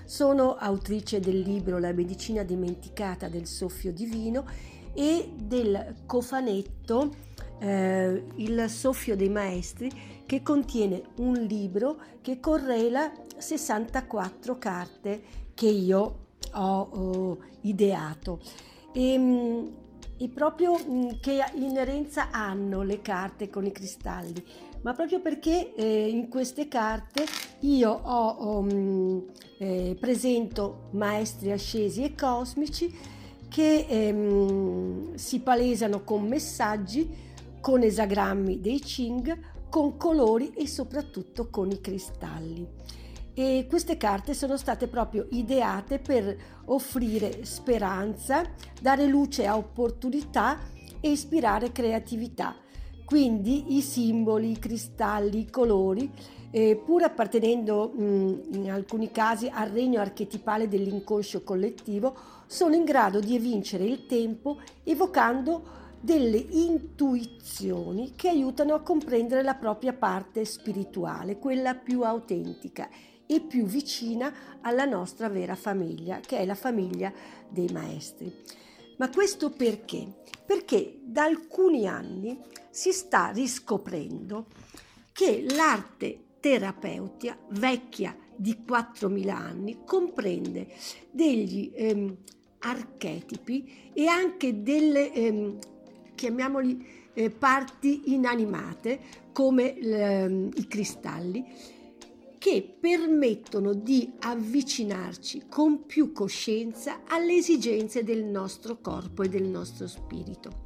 Sono 0.03 0.55
autrice 0.55 1.21
del 1.21 1.39
libro 1.39 1.79
La 1.79 1.93
medicina 1.93 2.43
dimenticata 2.43 3.29
del 3.29 3.45
soffio 3.45 3.93
divino 3.93 4.45
e 4.93 5.31
del 5.37 5.95
cofanetto 6.05 7.27
eh, 7.59 8.23
Il 8.35 8.65
soffio 8.69 9.15
dei 9.15 9.29
maestri 9.29 9.91
che 10.25 10.41
contiene 10.41 11.01
un 11.17 11.33
libro 11.33 11.99
che 12.21 12.39
correla 12.39 13.11
64 13.37 14.57
carte 14.57 15.21
che 15.53 15.67
io 15.67 16.27
ho 16.53 16.89
oh, 16.91 17.37
ideato. 17.61 18.39
E, 18.93 19.17
mm, 19.17 19.67
e 20.17 20.27
proprio 20.27 20.77
mm, 20.77 21.07
che 21.21 21.43
inerenza 21.55 22.29
hanno 22.31 22.83
le 22.83 23.01
carte 23.01 23.49
con 23.49 23.65
i 23.65 23.71
cristalli, 23.71 24.43
ma 24.81 24.93
proprio 24.93 25.21
perché 25.21 25.73
eh, 25.75 26.09
in 26.09 26.27
queste 26.27 26.67
carte 26.67 27.25
io 27.59 27.89
ho, 27.89 28.59
um, 28.59 29.25
eh, 29.57 29.95
presento 29.99 30.89
maestri 30.91 31.51
ascesi 31.51 32.03
e 32.03 32.15
cosmici 32.15 32.93
che 33.49 33.85
ehm, 33.89 35.15
si 35.15 35.39
palesano 35.39 36.03
con 36.03 36.27
messaggi 36.27 37.27
con 37.59 37.83
esagrammi 37.83 38.59
dei 38.59 38.79
Ching, 38.79 39.67
con 39.69 39.97
colori 39.97 40.51
e 40.55 40.67
soprattutto 40.67 41.49
con 41.49 41.69
i 41.71 41.79
cristalli. 41.79 42.67
E 43.33 43.67
queste 43.69 43.95
carte 43.97 44.33
sono 44.33 44.57
state 44.57 44.87
proprio 44.87 45.27
ideate 45.31 45.99
per 45.99 46.35
offrire 46.65 47.45
speranza, 47.45 48.43
dare 48.81 49.07
luce 49.07 49.45
a 49.45 49.55
opportunità 49.55 50.59
e 50.99 51.11
ispirare 51.11 51.71
creatività. 51.71 52.55
Quindi 53.05 53.77
i 53.77 53.81
simboli, 53.81 54.51
i 54.51 54.59
cristalli, 54.59 55.39
i 55.39 55.49
colori, 55.49 56.11
eh, 56.51 56.79
pur 56.83 57.03
appartenendo 57.03 57.91
mh, 57.95 58.39
in 58.51 58.71
alcuni 58.71 59.09
casi 59.09 59.49
al 59.51 59.69
regno 59.69 59.99
archetipale 59.99 60.67
dell'inconscio 60.67 61.43
collettivo, 61.43 62.15
sono 62.45 62.75
in 62.75 62.83
grado 62.83 63.19
di 63.19 63.35
evincere 63.35 63.85
il 63.85 64.05
tempo 64.05 64.59
evocando 64.83 65.78
delle 66.01 66.37
intuizioni 66.37 68.13
che 68.15 68.29
aiutano 68.29 68.73
a 68.73 68.81
comprendere 68.81 69.43
la 69.43 69.55
propria 69.55 69.93
parte 69.93 70.45
spirituale, 70.45 71.37
quella 71.37 71.75
più 71.75 72.03
autentica 72.03 72.89
e 73.25 73.41
più 73.41 73.65
vicina 73.65 74.33
alla 74.61 74.85
nostra 74.85 75.29
vera 75.29 75.55
famiglia, 75.55 76.19
che 76.19 76.37
è 76.37 76.45
la 76.45 76.55
famiglia 76.55 77.13
dei 77.47 77.69
maestri. 77.71 78.33
Ma 78.97 79.09
questo 79.09 79.49
perché? 79.51 80.23
Perché 80.45 80.99
da 81.03 81.23
alcuni 81.23 81.87
anni 81.87 82.39
si 82.69 82.91
sta 82.91 83.29
riscoprendo 83.29 84.47
che 85.11 85.45
l'arte 85.49 86.23
terapeutica 86.39 87.37
vecchia 87.49 88.15
di 88.35 88.63
4.000 88.65 89.29
anni 89.29 89.79
comprende 89.85 90.67
degli 91.11 91.71
ehm, 91.75 92.17
archetipi 92.59 93.91
e 93.93 94.07
anche 94.07 94.63
delle 94.63 95.11
ehm, 95.11 95.59
chiamiamoli 96.19 96.85
eh, 97.13 97.29
parti 97.29 98.13
inanimate 98.13 98.99
come 99.31 99.77
eh, 99.77 100.49
i 100.53 100.67
cristalli 100.67 101.45
che 102.37 102.75
permettono 102.77 103.73
di 103.73 104.11
avvicinarci 104.19 105.43
con 105.49 105.85
più 105.85 106.11
coscienza 106.11 107.01
alle 107.07 107.35
esigenze 107.35 108.03
del 108.03 108.25
nostro 108.25 108.79
corpo 108.81 109.23
e 109.23 109.29
del 109.29 109.43
nostro 109.43 109.87
spirito. 109.87 110.63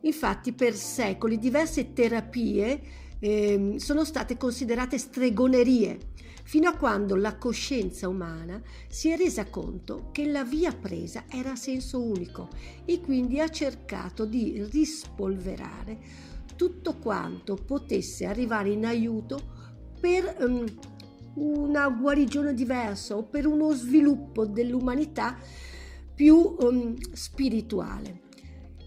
Infatti 0.00 0.52
per 0.52 0.74
secoli 0.74 1.38
diverse 1.38 1.92
terapie 1.92 2.80
eh, 3.18 3.74
sono 3.76 4.04
state 4.04 4.38
considerate 4.38 4.96
stregonerie 4.96 5.98
fino 6.44 6.68
a 6.68 6.76
quando 6.76 7.16
la 7.16 7.36
coscienza 7.36 8.06
umana 8.08 8.62
si 8.88 9.08
è 9.08 9.16
resa 9.16 9.46
conto 9.46 10.10
che 10.12 10.26
la 10.26 10.44
via 10.44 10.72
presa 10.72 11.24
era 11.28 11.52
a 11.52 11.56
senso 11.56 12.00
unico 12.00 12.48
e 12.84 13.00
quindi 13.00 13.40
ha 13.40 13.48
cercato 13.48 14.24
di 14.24 14.62
rispolverare 14.70 15.98
tutto 16.56 16.96
quanto 16.98 17.56
potesse 17.56 18.26
arrivare 18.26 18.70
in 18.70 18.84
aiuto 18.84 19.40
per 19.98 20.36
um, 20.40 20.64
una 21.34 21.88
guarigione 21.88 22.54
diversa 22.54 23.16
o 23.16 23.24
per 23.24 23.46
uno 23.46 23.72
sviluppo 23.72 24.46
dell'umanità 24.46 25.36
più 26.14 26.56
um, 26.58 26.94
spirituale. 27.12 28.20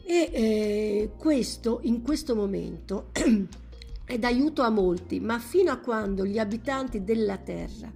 E 0.06 0.30
eh, 0.32 1.12
questo 1.18 1.80
in 1.84 2.02
questo 2.02 2.34
momento 2.34 3.12
è 4.08 4.18
d'aiuto 4.18 4.62
a 4.62 4.70
molti, 4.70 5.20
ma 5.20 5.38
fino 5.38 5.70
a 5.70 5.78
quando 5.80 6.26
gli 6.26 6.40
abitanti 6.40 7.04
della 7.04 7.36
Terra 7.36 7.92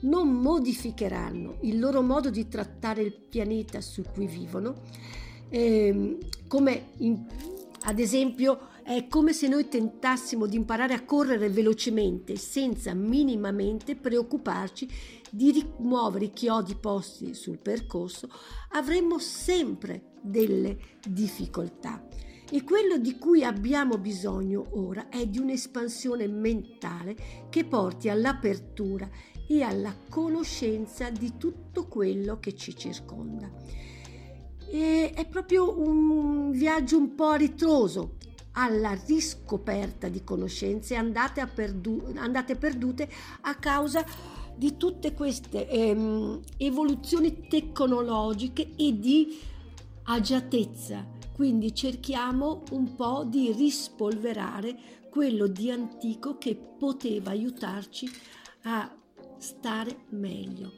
non 0.00 0.28
modificheranno 0.28 1.58
il 1.60 1.78
loro 1.78 2.02
modo 2.02 2.30
di 2.30 2.48
trattare 2.48 3.02
il 3.02 3.12
pianeta 3.12 3.80
su 3.80 4.02
cui 4.12 4.26
vivono, 4.26 4.82
eh, 5.48 6.18
come 6.48 6.88
in, 6.98 7.24
ad 7.82 8.00
esempio 8.00 8.74
è 8.82 9.06
come 9.06 9.32
se 9.32 9.46
noi 9.46 9.68
tentassimo 9.68 10.46
di 10.46 10.56
imparare 10.56 10.94
a 10.94 11.04
correre 11.04 11.48
velocemente 11.48 12.36
senza 12.36 12.92
minimamente 12.92 13.94
preoccuparci 13.94 14.88
di 15.30 15.52
rimuovere 15.52 16.24
i 16.24 16.32
chiodi 16.32 16.74
posti 16.74 17.34
sul 17.34 17.58
percorso, 17.58 18.28
avremmo 18.70 19.18
sempre 19.20 20.14
delle 20.20 20.76
difficoltà. 21.06 22.04
E 22.48 22.62
quello 22.62 22.96
di 22.96 23.18
cui 23.18 23.42
abbiamo 23.42 23.98
bisogno 23.98 24.66
ora 24.70 25.08
è 25.08 25.26
di 25.26 25.38
un'espansione 25.38 26.28
mentale 26.28 27.16
che 27.48 27.64
porti 27.64 28.08
all'apertura 28.08 29.08
e 29.48 29.62
alla 29.62 29.92
conoscenza 30.08 31.10
di 31.10 31.36
tutto 31.38 31.86
quello 31.88 32.38
che 32.38 32.54
ci 32.54 32.76
circonda. 32.76 33.50
E 34.70 35.10
è 35.12 35.26
proprio 35.26 35.76
un 35.76 36.52
viaggio 36.52 36.98
un 36.98 37.16
po' 37.16 37.34
ritroso 37.34 38.14
alla 38.52 38.96
riscoperta 39.06 40.08
di 40.08 40.22
conoscenze 40.22 40.94
andate, 40.94 41.44
perdu- 41.46 42.16
andate 42.16 42.54
perdute 42.54 43.08
a 43.42 43.56
causa 43.56 44.04
di 44.56 44.76
tutte 44.76 45.12
queste 45.12 45.68
ehm, 45.68 46.40
evoluzioni 46.56 47.46
tecnologiche 47.48 48.70
e 48.76 48.98
di 48.98 49.38
agiatezza 50.04 51.14
quindi 51.36 51.74
cerchiamo 51.74 52.62
un 52.70 52.94
po' 52.94 53.24
di 53.28 53.52
rispolverare 53.52 54.74
quello 55.10 55.46
di 55.46 55.70
antico 55.70 56.38
che 56.38 56.56
poteva 56.56 57.30
aiutarci 57.30 58.08
a 58.62 58.90
stare 59.36 60.04
meglio. 60.12 60.72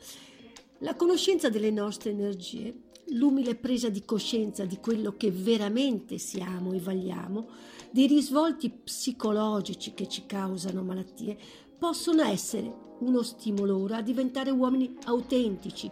La 0.79 0.97
conoscenza 0.97 1.49
delle 1.49 1.71
nostre 1.71 2.11
energie, 2.11 2.75
l'umile 3.11 3.55
presa 3.55 3.89
di 3.89 4.05
coscienza 4.05 4.65
di 4.65 4.79
quello 4.79 5.15
che 5.17 5.31
veramente 5.31 6.19
siamo 6.19 6.73
e 6.73 6.81
vagliamo, 6.81 7.49
dei 7.93 8.09
risvolti 8.09 8.69
psicologici 8.69 9.95
che 9.95 10.09
ci 10.09 10.27
causano 10.27 10.83
malattie, 10.83 11.39
possono 11.79 12.25
essere 12.25 12.97
uno 12.99 13.23
stimolo 13.23 13.79
ora 13.79 13.99
a 13.99 14.03
diventare 14.03 14.51
uomini 14.51 14.93
autentici, 15.05 15.89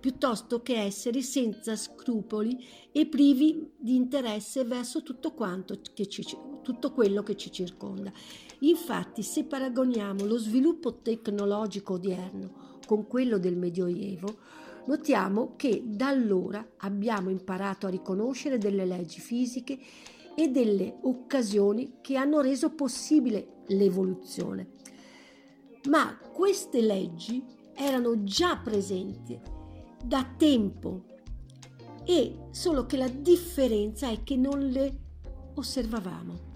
piuttosto 0.00 0.62
che 0.62 0.80
essere 0.80 1.22
senza 1.22 1.76
scrupoli 1.76 2.64
e 2.92 3.06
privi 3.06 3.72
di 3.76 3.96
interesse 3.96 4.64
verso 4.64 5.02
tutto, 5.02 5.34
ci, 6.08 6.24
tutto 6.62 6.92
quello 6.92 7.22
che 7.22 7.36
ci 7.36 7.50
circonda. 7.50 8.12
Infatti, 8.60 9.22
se 9.22 9.44
paragoniamo 9.44 10.24
lo 10.24 10.38
sviluppo 10.38 10.96
tecnologico 10.96 11.94
odierno 11.94 12.76
con 12.86 13.06
quello 13.06 13.38
del 13.38 13.56
Medioevo, 13.56 14.38
notiamo 14.86 15.54
che 15.56 15.82
da 15.84 16.08
allora 16.08 16.66
abbiamo 16.78 17.30
imparato 17.30 17.86
a 17.86 17.90
riconoscere 17.90 18.58
delle 18.58 18.86
leggi 18.86 19.20
fisiche 19.20 19.78
e 20.34 20.48
delle 20.48 20.98
occasioni 21.02 21.98
che 22.00 22.16
hanno 22.16 22.40
reso 22.40 22.70
possibile 22.70 23.62
l'evoluzione. 23.66 24.76
Ma 25.88 26.16
queste 26.32 26.80
leggi 26.80 27.44
erano 27.74 28.24
già 28.24 28.56
presenti 28.56 29.56
da 30.02 30.24
tempo 30.36 31.04
e 32.04 32.46
solo 32.50 32.86
che 32.86 32.96
la 32.96 33.08
differenza 33.08 34.08
è 34.08 34.22
che 34.22 34.36
non 34.36 34.60
le 34.68 34.98
osservavamo. 35.54 36.46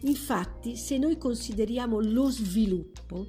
Infatti, 0.00 0.76
se 0.76 0.98
noi 0.98 1.16
consideriamo 1.16 2.00
lo 2.00 2.28
sviluppo 2.28 3.26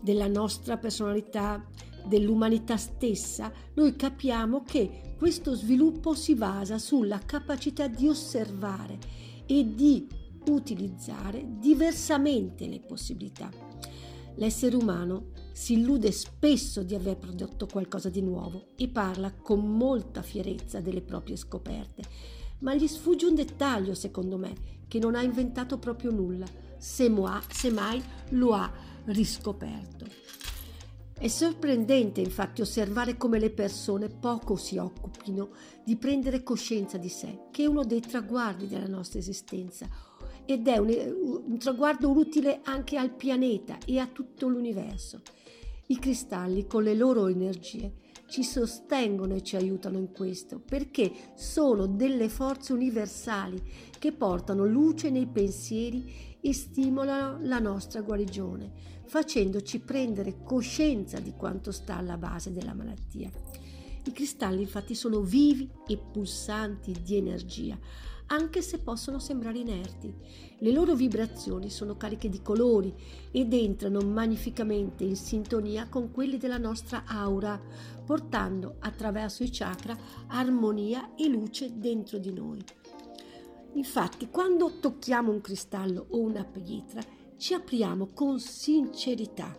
della 0.00 0.28
nostra 0.28 0.76
personalità, 0.76 1.66
dell'umanità 2.06 2.76
stessa, 2.76 3.52
noi 3.74 3.96
capiamo 3.96 4.62
che 4.62 5.14
questo 5.18 5.54
sviluppo 5.54 6.14
si 6.14 6.34
basa 6.34 6.78
sulla 6.78 7.18
capacità 7.18 7.88
di 7.88 8.06
osservare 8.06 8.98
e 9.46 9.74
di 9.74 10.06
utilizzare 10.46 11.44
diversamente 11.58 12.66
le 12.66 12.80
possibilità. 12.80 13.50
L'essere 14.36 14.76
umano 14.76 15.32
si 15.58 15.72
illude 15.72 16.12
spesso 16.12 16.84
di 16.84 16.94
aver 16.94 17.16
prodotto 17.16 17.66
qualcosa 17.66 18.08
di 18.08 18.22
nuovo 18.22 18.68
e 18.76 18.86
parla 18.86 19.32
con 19.32 19.58
molta 19.58 20.22
fierezza 20.22 20.80
delle 20.80 21.02
proprie 21.02 21.34
scoperte, 21.34 22.02
ma 22.60 22.76
gli 22.76 22.86
sfugge 22.86 23.26
un 23.26 23.34
dettaglio, 23.34 23.92
secondo 23.94 24.38
me, 24.38 24.54
che 24.86 25.00
non 25.00 25.16
ha 25.16 25.22
inventato 25.22 25.76
proprio 25.76 26.12
nulla, 26.12 26.46
semmai 26.78 28.00
lo 28.30 28.52
ha 28.52 28.72
riscoperto. 29.06 30.06
È 31.18 31.26
sorprendente 31.26 32.20
infatti 32.20 32.60
osservare 32.60 33.16
come 33.16 33.40
le 33.40 33.50
persone 33.50 34.08
poco 34.08 34.54
si 34.54 34.76
occupino 34.76 35.50
di 35.84 35.96
prendere 35.96 36.44
coscienza 36.44 36.98
di 36.98 37.08
sé, 37.08 37.46
che 37.50 37.64
è 37.64 37.66
uno 37.66 37.82
dei 37.82 38.00
traguardi 38.00 38.68
della 38.68 38.86
nostra 38.86 39.18
esistenza 39.18 39.88
ed 40.44 40.68
è 40.68 40.78
un, 40.78 41.42
un 41.46 41.58
traguardo 41.58 42.10
utile 42.10 42.60
anche 42.62 42.96
al 42.96 43.10
pianeta 43.10 43.76
e 43.84 43.98
a 43.98 44.06
tutto 44.06 44.46
l'universo. 44.46 45.20
I 45.90 45.98
cristalli 45.98 46.66
con 46.66 46.82
le 46.82 46.94
loro 46.94 47.28
energie 47.28 47.94
ci 48.26 48.42
sostengono 48.42 49.34
e 49.34 49.42
ci 49.42 49.56
aiutano 49.56 49.96
in 49.96 50.12
questo 50.12 50.60
perché 50.60 51.10
sono 51.34 51.86
delle 51.86 52.28
forze 52.28 52.74
universali 52.74 53.62
che 53.98 54.12
portano 54.12 54.66
luce 54.66 55.08
nei 55.08 55.26
pensieri 55.26 56.36
e 56.42 56.52
stimolano 56.52 57.38
la 57.46 57.58
nostra 57.58 58.02
guarigione, 58.02 58.70
facendoci 59.06 59.80
prendere 59.80 60.42
coscienza 60.42 61.20
di 61.20 61.32
quanto 61.32 61.72
sta 61.72 61.96
alla 61.96 62.18
base 62.18 62.52
della 62.52 62.74
malattia. 62.74 63.30
I 64.04 64.12
cristalli 64.12 64.60
infatti 64.60 64.94
sono 64.94 65.20
vivi 65.22 65.70
e 65.86 65.96
pulsanti 65.96 66.96
di 67.02 67.16
energia, 67.16 67.78
anche 68.28 68.62
se 68.62 68.78
possono 68.78 69.18
sembrare 69.18 69.58
inerti. 69.58 70.14
Le 70.58 70.72
loro 70.72 70.94
vibrazioni 70.94 71.70
sono 71.70 71.96
cariche 71.96 72.28
di 72.28 72.42
colori 72.42 72.92
ed 73.30 73.52
entrano 73.52 74.00
magnificamente 74.00 75.04
in 75.04 75.16
sintonia 75.16 75.88
con 75.88 76.10
quelli 76.10 76.36
della 76.36 76.58
nostra 76.58 77.04
aura, 77.06 77.60
portando 78.04 78.76
attraverso 78.80 79.42
i 79.42 79.50
chakra 79.50 79.96
armonia 80.28 81.14
e 81.14 81.28
luce 81.28 81.78
dentro 81.78 82.18
di 82.18 82.32
noi. 82.32 82.62
Infatti, 83.74 84.28
quando 84.30 84.78
tocchiamo 84.80 85.30
un 85.30 85.40
cristallo 85.40 86.06
o 86.10 86.18
una 86.18 86.44
pietra, 86.44 87.02
ci 87.36 87.54
apriamo 87.54 88.08
con 88.12 88.40
sincerità 88.40 89.56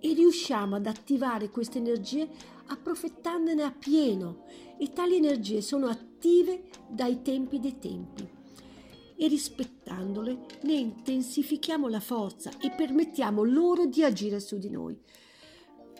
e 0.00 0.12
riusciamo 0.12 0.76
ad 0.76 0.86
attivare 0.86 1.50
queste 1.50 1.78
energie 1.78 2.28
approfittandone 2.66 3.62
a 3.62 3.70
pieno 3.70 4.44
e 4.78 4.92
tali 4.92 5.16
energie 5.16 5.60
sono 5.60 5.86
attive 5.86 6.07
dai 6.88 7.22
tempi 7.22 7.60
dei 7.60 7.78
tempi 7.78 8.28
e 9.20 9.26
rispettandole 9.26 10.38
ne 10.62 10.74
intensifichiamo 10.74 11.88
la 11.88 12.00
forza 12.00 12.50
e 12.60 12.70
permettiamo 12.70 13.42
loro 13.42 13.86
di 13.86 14.04
agire 14.04 14.38
su 14.40 14.58
di 14.58 14.70
noi. 14.70 14.96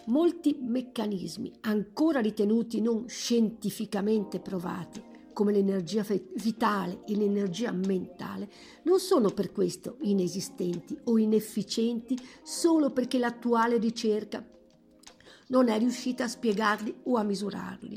Molti 0.06 0.56
meccanismi 0.60 1.52
ancora 1.62 2.20
ritenuti 2.20 2.80
non 2.80 3.08
scientificamente 3.08 4.40
provati, 4.40 5.02
come 5.32 5.52
l'energia 5.52 6.04
vitale 6.36 7.02
e 7.06 7.14
l'energia 7.16 7.70
mentale, 7.72 8.50
non 8.84 8.98
sono 8.98 9.30
per 9.30 9.52
questo 9.52 9.98
inesistenti 10.02 10.98
o 11.04 11.18
inefficienti 11.18 12.16
solo 12.42 12.90
perché 12.90 13.18
l'attuale 13.18 13.78
ricerca 13.78 14.44
non 15.48 15.68
è 15.68 15.78
riuscita 15.78 16.24
a 16.24 16.28
spiegarli 16.28 16.94
o 17.04 17.16
a 17.16 17.22
misurarli. 17.22 17.96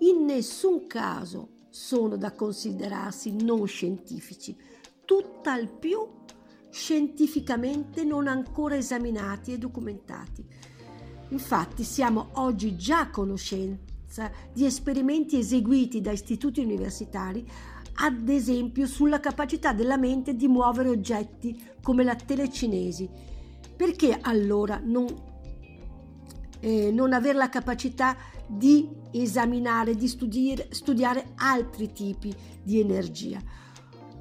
In 0.00 0.24
nessun 0.24 0.86
caso 0.86 1.48
sono 1.70 2.16
da 2.16 2.32
considerarsi 2.32 3.34
non 3.42 3.66
scientifici, 3.66 4.56
tutt'al 5.04 5.68
più 5.68 6.06
scientificamente 6.70 8.04
non 8.04 8.28
ancora 8.28 8.76
esaminati 8.76 9.52
e 9.52 9.58
documentati. 9.58 10.46
Infatti 11.30 11.82
siamo 11.82 12.28
oggi 12.34 12.76
già 12.76 13.00
a 13.00 13.10
conoscenza 13.10 14.30
di 14.52 14.64
esperimenti 14.64 15.38
eseguiti 15.38 16.00
da 16.00 16.12
istituti 16.12 16.60
universitari, 16.60 17.44
ad 18.00 18.28
esempio 18.28 18.86
sulla 18.86 19.18
capacità 19.18 19.72
della 19.72 19.96
mente 19.96 20.36
di 20.36 20.46
muovere 20.46 20.90
oggetti 20.90 21.60
come 21.82 22.04
la 22.04 22.14
telecinesi. 22.14 23.08
Perché 23.76 24.16
allora 24.20 24.80
non 24.82 25.06
eh, 26.60 26.90
non 26.90 27.12
avere 27.12 27.38
la 27.38 27.48
capacità 27.48 28.16
di 28.46 28.88
esaminare, 29.12 29.94
di 29.94 30.08
studiare, 30.08 30.68
studiare 30.70 31.32
altri 31.36 31.92
tipi 31.92 32.34
di 32.62 32.80
energia. 32.80 33.40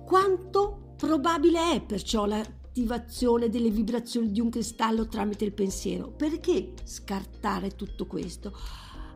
Quanto 0.06 0.93
probabile 0.97 1.73
è 1.73 1.82
perciò 1.82 2.26
l'attivazione 2.26 3.50
delle 3.50 3.69
vibrazioni 3.69 4.32
di 4.32 4.39
un 4.39 4.50
cristallo 4.50 5.08
tramite 5.08 5.45
il 5.45 5.54
pensiero? 5.54 6.10
Perché 6.12 6.73
scartare 6.84 7.76
tutto 7.76 8.06
questo? 8.06 8.54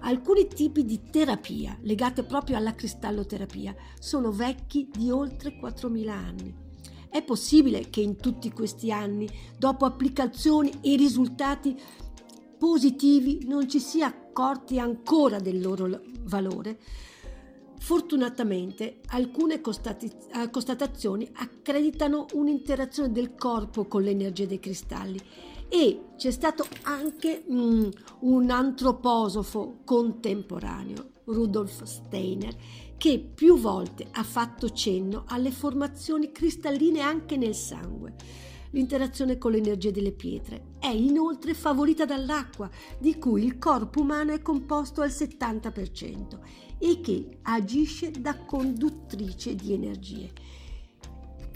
Alcuni 0.04 0.48
tipi 0.48 0.84
di 0.84 1.10
terapia 1.12 1.78
legate 1.82 2.24
proprio 2.24 2.58
alla 2.58 2.74
cristalloterapia 2.74 3.76
sono 4.00 4.32
vecchi 4.32 4.90
di 4.92 5.12
oltre 5.12 5.60
4.000 5.60 6.10
anni. 6.10 6.56
È 7.08 7.22
possibile 7.24 7.90
che 7.90 8.02
in 8.02 8.16
tutti 8.16 8.52
questi 8.52 8.92
anni, 8.92 9.30
dopo 9.58 9.86
applicazioni 9.86 10.72
e 10.82 10.96
risultati 10.96 11.78
positivi 12.62 13.43
non 13.47 13.67
ci 13.67 13.80
si 13.80 14.02
è 14.02 14.04
accorti 14.04 14.78
ancora 14.78 15.39
del 15.39 15.60
loro 15.60 16.00
valore. 16.26 16.78
Fortunatamente 17.80 19.00
alcune 19.08 19.56
eh, 19.56 20.50
constatazioni 20.52 21.28
accreditano 21.34 22.28
un'interazione 22.34 23.12
del 23.12 23.34
corpo 23.34 23.88
con 23.88 24.04
l'energia 24.04 24.45
dei 24.45 24.60
cristalli 24.60 25.19
e 25.67 26.10
c'è 26.17 26.30
stato 26.30 26.67
anche 26.84 27.43
mm, 27.52 27.89
un 28.19 28.52
antroposofo 28.52 29.80
contemporaneo, 29.84 31.13
Rudolf 31.24 31.82
Steiner, 31.82 32.56
che 32.95 33.17
più 33.34 33.58
volte 33.58 34.06
ha 34.12 34.24
fatto 34.24 34.69
cenno 34.69 35.24
alle 35.26 35.50
formazioni 35.50 36.32
cristalline 36.32 37.00
anche 37.00 37.38
nel 37.38 37.56
sangue. 37.56 38.13
L'interazione 38.72 39.38
con 39.38 39.52
l'energia 39.52 39.92
delle 39.92 40.12
pietre 40.14 40.70
è 40.80 40.88
inoltre 40.88 41.54
favorita 41.54 42.06
dall'acqua, 42.06 42.70
di 42.98 43.18
cui 43.18 43.44
il 43.44 43.58
corpo 43.58 44.02
umano 44.02 44.32
è 44.32 44.42
composto 44.42 45.02
al 45.02 45.10
70% 45.10 46.40
e 46.78 47.02
che 47.02 47.40
agisce 47.44 48.12
da 48.12 48.38
conduttrice 48.38 49.56
di 49.56 49.74
energie. 49.74 50.32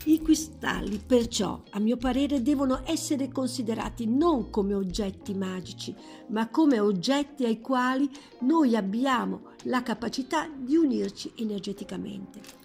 I 0.08 0.22
cristalli, 0.22 1.02
perciò, 1.04 1.64
a 1.72 1.80
mio 1.80 1.98
parere, 1.98 2.44
devono 2.44 2.82
essere 2.86 3.32
considerati 3.32 4.06
non 4.06 4.52
come 4.52 4.76
oggetti 4.76 5.34
magici, 5.34 5.96
ma 6.28 6.50
come 6.50 6.80
oggetti 6.80 7.44
ai 7.44 7.60
quali 7.60 8.08
noi 8.42 8.76
abbiamo 8.76 9.54
la 9.64 9.82
capacità 9.82 10.48
di 10.48 10.76
unirci 10.76 11.32
energeticamente. 11.38 12.65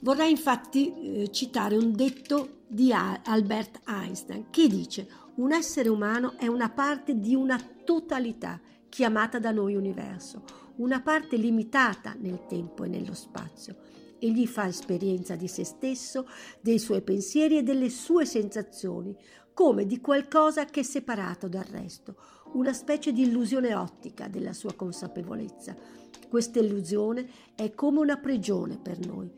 Vorrei 0.00 0.30
infatti 0.30 0.92
eh, 1.22 1.32
citare 1.32 1.76
un 1.76 1.92
detto 1.92 2.60
di 2.68 2.92
Albert 2.92 3.80
Einstein 3.86 4.46
che 4.50 4.68
dice 4.68 5.08
un 5.36 5.52
essere 5.52 5.88
umano 5.88 6.36
è 6.36 6.46
una 6.46 6.68
parte 6.68 7.18
di 7.18 7.34
una 7.34 7.60
totalità 7.84 8.60
chiamata 8.88 9.38
da 9.38 9.50
noi 9.50 9.74
universo, 9.74 10.44
una 10.76 11.00
parte 11.00 11.36
limitata 11.36 12.14
nel 12.18 12.46
tempo 12.46 12.84
e 12.84 12.88
nello 12.88 13.14
spazio. 13.14 13.76
Egli 14.20 14.46
fa 14.46 14.66
esperienza 14.66 15.36
di 15.36 15.48
se 15.48 15.64
stesso, 15.64 16.28
dei 16.60 16.78
suoi 16.78 17.02
pensieri 17.02 17.58
e 17.58 17.62
delle 17.62 17.88
sue 17.88 18.24
sensazioni, 18.24 19.16
come 19.52 19.86
di 19.86 20.00
qualcosa 20.00 20.64
che 20.64 20.80
è 20.80 20.84
separato 20.84 21.48
dal 21.48 21.64
resto, 21.64 22.16
una 22.52 22.72
specie 22.72 23.12
di 23.12 23.22
illusione 23.22 23.74
ottica 23.74 24.28
della 24.28 24.52
sua 24.52 24.74
consapevolezza. 24.74 25.74
Questa 26.28 26.58
illusione 26.58 27.28
è 27.54 27.74
come 27.74 28.00
una 28.00 28.16
prigione 28.16 28.78
per 28.78 29.04
noi, 29.04 29.30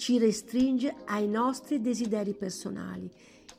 ci 0.00 0.16
restringe 0.16 0.96
ai 1.04 1.28
nostri 1.28 1.82
desideri 1.82 2.32
personali. 2.32 3.10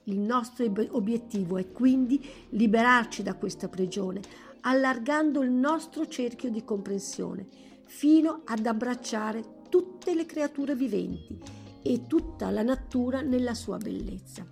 Il 0.06 0.18
nostro 0.18 0.66
obiettivo 0.90 1.58
è 1.58 1.72
quindi 1.72 2.20
liberarci 2.50 3.22
da 3.22 3.36
questa 3.36 3.70
prigione, 3.70 4.22
allargando 4.62 5.44
il 5.44 5.52
nostro 5.52 6.08
cerchio 6.08 6.50
di 6.50 6.64
comprensione, 6.64 7.46
fino 7.86 8.42
ad 8.44 8.66
abbracciare 8.66 9.60
tutte 9.70 10.16
le 10.16 10.26
creature 10.26 10.76
viventi 10.76 11.38
e 11.84 12.08
tutta 12.08 12.50
la 12.50 12.64
natura 12.64 13.22
nella 13.22 13.54
sua 13.54 13.78
bellezza. 13.78 14.44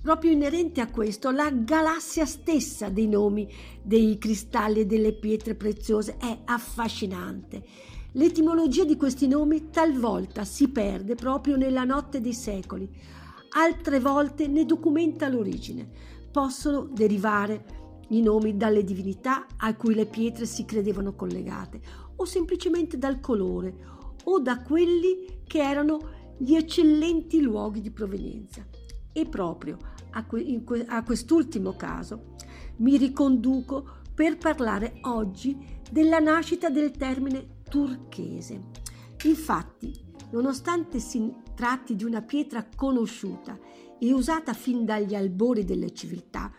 Proprio 0.00 0.30
inerente 0.30 0.80
a 0.80 0.88
questo, 0.88 1.32
la 1.32 1.50
galassia 1.50 2.26
stessa 2.26 2.90
dei 2.90 3.08
nomi 3.08 3.52
dei 3.82 4.18
cristalli 4.18 4.80
e 4.80 4.86
delle 4.86 5.14
pietre 5.14 5.56
preziose 5.56 6.16
è 6.16 6.42
affascinante. 6.44 7.96
L'etimologia 8.12 8.84
di 8.84 8.96
questi 8.96 9.28
nomi 9.28 9.68
talvolta 9.68 10.44
si 10.44 10.70
perde 10.70 11.14
proprio 11.14 11.56
nella 11.56 11.84
notte 11.84 12.22
dei 12.22 12.32
secoli, 12.32 12.88
altre 13.50 14.00
volte 14.00 14.46
ne 14.46 14.64
documenta 14.64 15.28
l'origine. 15.28 15.86
Possono 16.30 16.84
derivare 16.84 17.76
i 18.08 18.22
nomi 18.22 18.56
dalle 18.56 18.82
divinità 18.82 19.46
a 19.58 19.74
cui 19.74 19.94
le 19.94 20.06
pietre 20.06 20.46
si 20.46 20.64
credevano 20.64 21.14
collegate, 21.14 21.80
o 22.16 22.24
semplicemente 22.24 22.96
dal 22.96 23.20
colore, 23.20 23.74
o 24.24 24.40
da 24.40 24.62
quelli 24.62 25.42
che 25.46 25.58
erano 25.58 26.16
gli 26.38 26.54
eccellenti 26.54 27.42
luoghi 27.42 27.82
di 27.82 27.90
provenienza. 27.90 28.66
E 29.12 29.26
proprio 29.26 29.76
a, 30.12 30.24
que- 30.24 30.86
a 30.86 31.02
quest'ultimo 31.02 31.74
caso 31.76 32.36
mi 32.76 32.96
riconduco 32.96 33.96
per 34.14 34.38
parlare 34.38 34.94
oggi 35.02 35.76
della 35.90 36.18
nascita 36.18 36.70
del 36.70 36.90
termine 36.92 37.56
turchese. 37.68 38.60
Infatti, 39.24 39.92
nonostante 40.30 40.98
si 41.00 41.32
tratti 41.54 41.96
di 41.96 42.04
una 42.04 42.22
pietra 42.22 42.66
conosciuta 42.74 43.58
e 43.98 44.12
usata 44.12 44.52
fin 44.52 44.84
dagli 44.84 45.14
albori 45.14 45.64
delle 45.64 45.92
civiltà, 45.92 46.52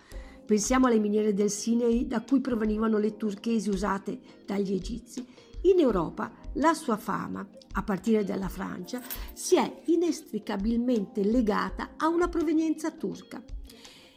pensiamo 0.45 0.87
alle 0.87 0.99
miniere 0.99 1.33
del 1.33 1.49
Sinai 1.49 2.07
da 2.07 2.21
cui 2.21 2.41
provenivano 2.41 2.97
le 2.97 3.15
turchesi 3.15 3.69
usate 3.69 4.19
dagli 4.45 4.73
egizi, 4.73 5.25
in 5.63 5.79
Europa 5.79 6.31
la 6.53 6.73
sua 6.73 6.97
fama, 6.97 7.47
a 7.73 7.83
partire 7.83 8.23
dalla 8.23 8.49
Francia, 8.49 9.01
si 9.33 9.55
è 9.55 9.81
inestricabilmente 9.85 11.23
legata 11.23 11.91
a 11.97 12.07
una 12.07 12.27
provenienza 12.27 12.91
turca. 12.91 13.43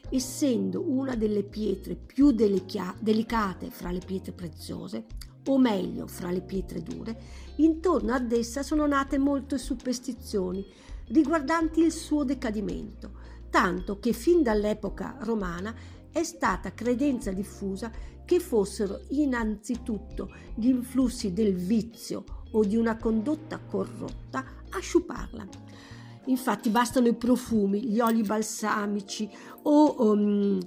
Essendo 0.09 0.83
una 0.89 1.15
delle 1.15 1.43
pietre 1.43 1.97
più 1.97 2.33
delicate 2.33 3.71
fra 3.71 3.91
le 3.91 4.01
pietre 4.05 4.33
preziose, 4.33 5.07
o 5.47 5.59
meglio 5.59 6.07
fra 6.07 6.31
le 6.31 6.41
pietre 6.41 6.83
dure, 6.83 7.21
intorno 7.57 8.13
ad 8.13 8.31
essa 8.33 8.63
sono 8.63 8.87
nate 8.87 9.19
molte 9.19 9.59
superstizioni 9.59 10.65
riguardanti 11.09 11.81
il 11.81 11.93
suo 11.93 12.25
decadimento, 12.25 13.13
tanto 13.51 13.99
che 13.99 14.13
fin 14.13 14.43
dall'epoca 14.43 15.17
romana 15.21 15.75
è 16.11 16.23
stata 16.23 16.73
credenza 16.73 17.33
diffusa 17.33 17.91
che 18.25 18.39
fossero 18.39 19.01
innanzitutto 19.09 20.33
gli 20.55 20.69
influssi 20.69 21.33
del 21.33 21.55
vizio 21.55 22.25
o 22.53 22.65
di 22.65 22.77
una 22.77 22.97
condotta 22.97 23.59
corrotta 23.59 24.45
a 24.71 24.79
sciuparla. 24.79 25.47
Infatti 26.27 26.71
bastano 26.71 27.09
i 27.09 27.15
profumi, 27.15 27.85
gli 27.85 27.99
oli 27.99 28.23
balsamici 28.23 29.29
o 29.63 30.13
um, 30.13 30.59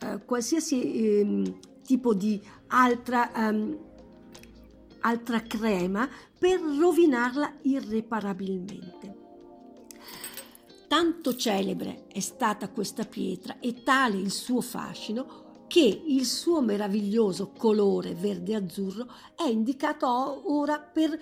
uh, 0.00 0.24
qualsiasi 0.24 1.22
um, 1.24 1.58
tipo 1.82 2.12
di 2.12 2.40
altra, 2.68 3.30
um, 3.34 3.78
altra 5.02 5.42
crema 5.42 6.08
per 6.38 6.60
rovinarla 6.60 7.58
irreparabilmente. 7.62 9.20
Tanto 10.88 11.36
celebre 11.36 12.06
è 12.08 12.20
stata 12.20 12.68
questa 12.68 13.04
pietra 13.04 13.58
e 13.60 13.82
tale 13.82 14.18
il 14.18 14.30
suo 14.30 14.60
fascino 14.60 15.64
che 15.66 16.02
il 16.06 16.26
suo 16.26 16.60
meraviglioso 16.60 17.52
colore 17.56 18.14
verde-azzurro 18.14 19.06
è 19.34 19.44
indicato 19.44 20.52
ora 20.52 20.78
per 20.78 21.18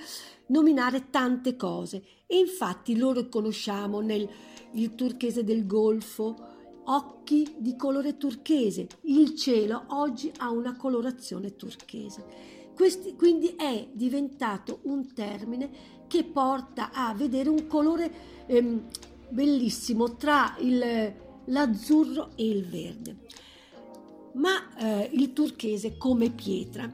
nominare 0.47 1.09
tante 1.11 1.55
cose 1.55 2.03
e 2.27 2.39
infatti 2.39 2.97
lo 2.97 3.13
riconosciamo 3.13 4.01
nel 4.01 4.29
turchese 4.97 5.45
del 5.45 5.67
Golfo, 5.67 6.35
occhi 6.87 7.55
di 7.59 7.77
colore 7.77 8.17
turchese, 8.17 8.89
il 9.03 9.37
cielo 9.37 9.85
oggi 9.91 10.33
ha 10.39 10.51
una 10.51 10.75
colorazione 10.75 11.55
turchese. 11.55 12.60
Questi, 12.81 13.15
quindi 13.15 13.57
è 13.59 13.91
diventato 13.93 14.79
un 14.85 15.13
termine 15.13 15.69
che 16.07 16.25
porta 16.25 16.93
a 16.95 17.13
vedere 17.13 17.51
un 17.51 17.67
colore 17.67 18.11
ehm, 18.47 18.87
bellissimo 19.29 20.17
tra 20.17 20.57
il, 20.61 21.15
l'azzurro 21.45 22.31
e 22.37 22.49
il 22.49 22.65
verde 22.65 23.17
ma 24.33 24.75
eh, 24.79 25.11
il 25.13 25.35
turchese 25.35 25.99
come 25.99 26.31
pietra 26.31 26.91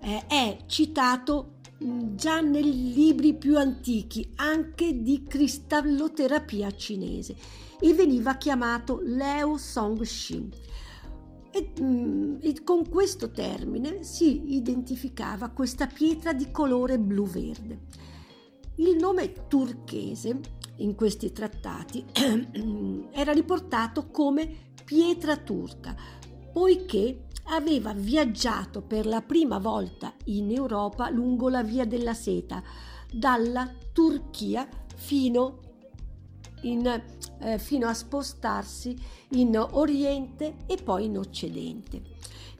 eh, 0.00 0.26
è 0.26 0.56
citato 0.66 1.58
mh, 1.78 2.16
già 2.16 2.40
nei 2.40 2.92
libri 2.92 3.32
più 3.34 3.56
antichi 3.56 4.32
anche 4.34 5.00
di 5.00 5.22
cristalloterapia 5.28 6.72
cinese 6.72 7.36
e 7.78 7.94
veniva 7.94 8.34
chiamato 8.34 8.98
Leo 9.00 9.56
Song 9.58 10.02
Shin. 10.02 10.50
E, 11.52 11.82
mh, 11.82 12.38
e 12.40 12.62
con 12.62 12.88
questo 12.88 13.30
termine 13.30 14.02
si 14.02 14.54
identificava 14.54 15.50
questa 15.50 15.86
pietra 15.86 16.32
di 16.32 16.50
colore 16.50 16.98
blu-verde. 16.98 17.80
Il 18.76 18.96
nome 18.96 19.46
turchese 19.48 20.40
in 20.76 20.94
questi 20.94 21.32
trattati 21.32 22.04
era 23.12 23.32
riportato 23.32 24.10
come 24.10 24.72
pietra 24.84 25.36
turca, 25.36 25.94
poiché 26.52 27.26
aveva 27.44 27.92
viaggiato 27.92 28.82
per 28.82 29.06
la 29.06 29.22
prima 29.22 29.58
volta 29.58 30.14
in 30.24 30.50
Europa 30.50 31.10
lungo 31.10 31.48
la 31.48 31.62
via 31.62 31.84
della 31.84 32.14
seta, 32.14 32.62
dalla 33.12 33.72
Turchia 33.92 34.68
fino, 34.94 35.58
in, 36.62 37.02
eh, 37.40 37.58
fino 37.58 37.88
a 37.88 37.94
spostarsi 37.94 38.96
in 39.30 39.56
Oriente 39.56 40.54
e 40.66 40.76
poi 40.76 41.06
in 41.06 41.18
Occidente. 41.18 42.02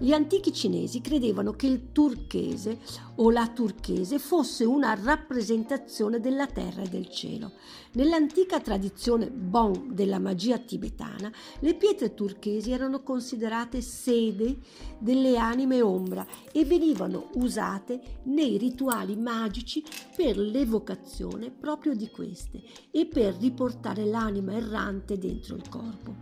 Gli 0.03 0.13
antichi 0.13 0.51
cinesi 0.51 1.03
credevano 1.03 1.53
che 1.53 1.67
il 1.67 1.93
turchese 1.93 2.79
o 3.17 3.31
la 3.31 3.47
turchese 3.49 4.19
fosse 4.19 4.65
una 4.65 4.95
rappresentazione 4.95 6.21
della 6.21 6.47
terra 6.47 6.81
e 6.81 6.89
del 6.89 7.11
cielo. 7.11 7.53
Nell'antica 7.93 8.61
tradizione 8.61 9.31
Bon 9.31 9.91
della 9.93 10.19
magia 10.19 10.57
tibetana, 10.57 11.31
le 11.59 11.75
pietre 11.75 12.15
turchesi 12.15 12.71
erano 12.71 13.03
considerate 13.03 13.83
sede 13.83 14.57
delle 14.99 15.37
anime 15.37 15.83
ombra 15.83 16.27
e 16.51 16.65
venivano 16.65 17.29
usate 17.35 18.01
nei 18.23 18.57
rituali 18.57 19.17
magici 19.17 19.85
per 20.17 20.39
l'evocazione 20.39 21.51
proprio 21.51 21.95
di 21.95 22.09
queste 22.09 22.63
e 22.91 23.05
per 23.05 23.35
riportare 23.35 24.07
l'anima 24.07 24.55
errante 24.55 25.19
dentro 25.19 25.57
il 25.57 25.69
corpo. 25.69 26.15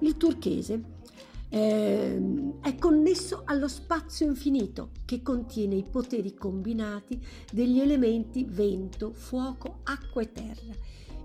Il 0.00 0.18
turchese 0.18 0.96
eh, 1.48 2.20
è 2.60 2.74
connesso 2.76 3.42
allo 3.44 3.68
spazio 3.68 4.26
infinito 4.26 4.90
che 5.04 5.22
contiene 5.22 5.76
i 5.76 5.84
poteri 5.88 6.34
combinati 6.34 7.20
degli 7.52 7.80
elementi 7.80 8.44
vento, 8.48 9.12
fuoco, 9.12 9.80
acqua 9.84 10.22
e 10.22 10.32
terra. 10.32 10.74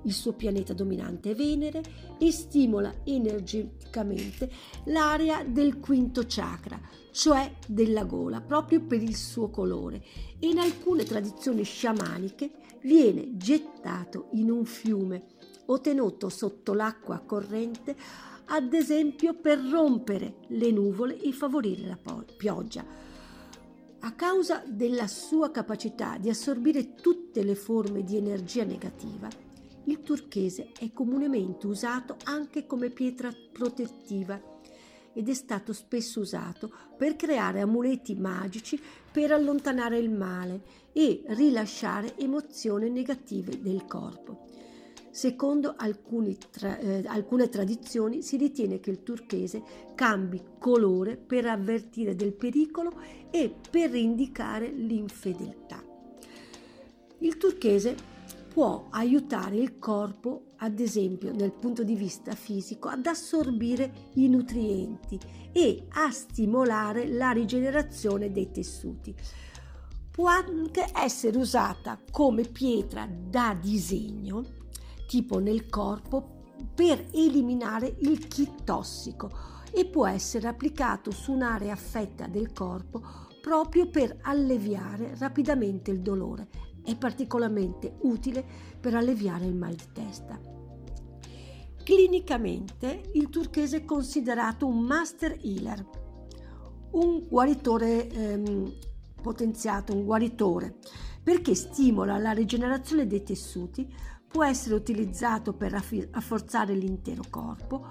Il 0.04 0.14
suo 0.14 0.34
pianeta 0.34 0.74
dominante 0.74 1.32
è 1.32 1.36
Venere 1.36 1.84
e 2.18 2.32
stimola 2.32 3.02
energeticamente 3.04 4.50
l'area 4.86 5.44
del 5.44 5.80
quinto 5.80 6.24
chakra, 6.26 6.80
cioè 7.12 7.54
della 7.68 8.04
gola, 8.06 8.42
proprio 8.42 8.82
per 8.82 9.04
il 9.04 9.16
suo 9.16 9.50
colore 9.50 10.04
in 10.40 10.58
alcune 10.58 11.04
tradizioni 11.04 11.64
sciamaniche 11.64 12.52
viene 12.82 13.38
gettato 13.38 14.30
in 14.32 14.50
un 14.50 14.66
fiume 14.66 15.26
o 15.68 15.80
tenuto 15.80 16.30
sotto 16.30 16.74
l'acqua 16.74 17.20
corrente 17.20 17.96
ad 18.54 18.74
esempio 18.74 19.34
per 19.34 19.60
rompere 19.60 20.40
le 20.50 20.72
nuvole 20.72 21.18
e 21.22 21.32
favorire 21.32 21.88
la 21.88 21.98
pioggia. 22.36 22.86
A 24.00 24.12
causa 24.14 24.62
della 24.68 25.08
sua 25.08 25.52
capacità 25.52 26.18
di 26.18 26.30
assorbire 26.30 26.96
tutte 26.96 27.44
le 27.44 27.56
forme 27.56 28.04
di 28.04 28.18
energia 28.18 28.66
negativa, 28.66 29.30
il 29.86 30.02
turchese 30.02 30.72
è 30.78 30.92
comunemente 30.92 31.66
usato 31.66 32.18
anche 32.26 32.66
come 32.66 32.90
pietra 32.90 33.34
protettiva 33.54 34.40
ed 35.14 35.30
è 35.30 35.34
stato 35.34 35.72
spesso 35.72 36.20
usato 36.20 36.74
per 36.98 37.16
creare 37.16 37.62
amuleti 37.62 38.16
magici 38.16 38.78
per 39.12 39.32
allontanare 39.32 39.98
il 39.98 40.10
male 40.10 40.62
e 40.92 41.24
rilasciare 41.28 42.18
emozioni 42.18 42.90
negative 42.90 43.62
del 43.62 43.86
corpo. 43.86 44.51
Secondo 45.12 45.76
tra, 46.50 46.78
eh, 46.78 47.04
alcune 47.06 47.50
tradizioni 47.50 48.22
si 48.22 48.38
ritiene 48.38 48.80
che 48.80 48.92
il 48.92 49.04
turchese 49.04 49.62
cambi 49.94 50.42
colore 50.58 51.18
per 51.18 51.46
avvertire 51.46 52.16
del 52.16 52.32
pericolo 52.32 52.94
e 53.30 53.54
per 53.70 53.94
indicare 53.94 54.70
l'infedeltà. 54.70 55.84
Il 57.20 57.36
turchese 57.36 57.96
può 58.52 58.88
aiutare 58.90 59.58
il 59.58 59.78
corpo, 59.80 60.46
ad 60.58 60.80
esempio 60.80 61.34
dal 61.34 61.52
punto 61.52 61.84
di 61.84 61.96
vista 61.96 62.34
fisico, 62.34 62.88
ad 62.88 63.06
assorbire 63.06 64.10
i 64.14 64.30
nutrienti 64.30 65.20
e 65.52 65.88
a 65.90 66.10
stimolare 66.10 67.08
la 67.08 67.32
rigenerazione 67.32 68.32
dei 68.32 68.50
tessuti. 68.50 69.14
Può 70.10 70.28
anche 70.28 70.86
essere 70.96 71.38
usata 71.38 72.00
come 72.12 72.44
pietra 72.44 73.08
da 73.08 73.58
disegno, 73.60 74.60
tipo 75.12 75.40
nel 75.40 75.68
corpo, 75.68 76.40
per 76.74 77.08
eliminare 77.12 77.98
il 78.00 78.30
chi 78.30 78.50
tossico 78.64 79.30
e 79.70 79.86
può 79.86 80.08
essere 80.08 80.48
applicato 80.48 81.12
su 81.12 81.34
un'area 81.34 81.74
affetta 81.74 82.28
del 82.28 82.54
corpo 82.54 83.02
proprio 83.42 83.90
per 83.90 84.20
alleviare 84.22 85.14
rapidamente 85.18 85.92
il 85.92 86.00
dolore. 86.00 86.48
È 86.82 86.96
particolarmente 86.96 87.98
utile 88.04 88.46
per 88.80 88.96
alleviare 88.96 89.44
il 89.44 89.54
mal 89.54 89.76
di 89.76 89.90
testa. 89.92 90.40
Clinicamente 91.84 93.12
il 93.16 93.28
turchese 93.28 93.78
è 93.80 93.84
considerato 93.84 94.66
un 94.66 94.80
master 94.80 95.38
healer, 95.42 95.86
un 96.92 97.28
guaritore 97.28 98.08
ehm, 98.08 98.74
potenziato, 99.22 99.94
un 99.94 100.06
guaritore, 100.06 100.78
perché 101.22 101.54
stimola 101.54 102.18
la 102.18 102.32
rigenerazione 102.32 103.06
dei 103.06 103.24
tessuti, 103.24 103.94
può 104.32 104.46
essere 104.46 104.76
utilizzato 104.76 105.54
per 105.54 105.72
rafforzare 105.72 106.74
l'intero 106.74 107.24
corpo, 107.30 107.86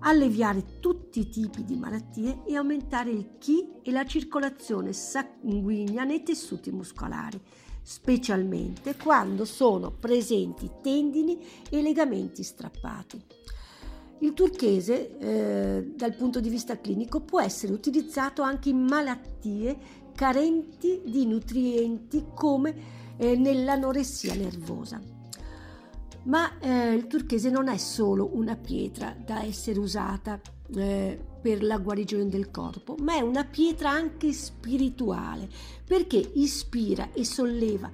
alleviare 0.00 0.78
tutti 0.80 1.20
i 1.20 1.28
tipi 1.28 1.64
di 1.64 1.76
malattie 1.76 2.42
e 2.46 2.56
aumentare 2.56 3.10
il 3.10 3.38
chi 3.38 3.66
e 3.82 3.90
la 3.90 4.04
circolazione 4.04 4.92
sanguigna 4.92 6.04
nei 6.04 6.22
tessuti 6.22 6.70
muscolari, 6.70 7.40
specialmente 7.80 8.96
quando 8.96 9.44
sono 9.44 9.90
presenti 9.90 10.70
tendini 10.82 11.38
e 11.70 11.80
legamenti 11.80 12.42
strappati. 12.42 13.24
Il 14.18 14.34
turchese, 14.34 15.18
eh, 15.18 15.92
dal 15.96 16.14
punto 16.14 16.38
di 16.38 16.48
vista 16.48 16.78
clinico, 16.78 17.22
può 17.22 17.40
essere 17.40 17.72
utilizzato 17.72 18.42
anche 18.42 18.68
in 18.68 18.78
malattie 18.78 19.76
carenti 20.14 21.02
di 21.04 21.26
nutrienti 21.26 22.26
come 22.34 22.74
eh, 23.16 23.34
nell'anoressia 23.36 24.34
nervosa. 24.34 25.21
Ma 26.24 26.58
eh, 26.58 26.94
il 26.94 27.06
turchese 27.06 27.50
non 27.50 27.68
è 27.68 27.76
solo 27.76 28.30
una 28.34 28.56
pietra 28.56 29.16
da 29.24 29.42
essere 29.42 29.78
usata 29.78 30.40
eh, 30.74 31.18
per 31.40 31.62
la 31.62 31.78
guarigione 31.78 32.28
del 32.28 32.50
corpo, 32.50 32.94
ma 33.00 33.16
è 33.16 33.20
una 33.20 33.44
pietra 33.44 33.90
anche 33.90 34.32
spirituale 34.32 35.48
perché 35.84 36.16
ispira 36.34 37.12
e 37.12 37.24
solleva 37.24 37.90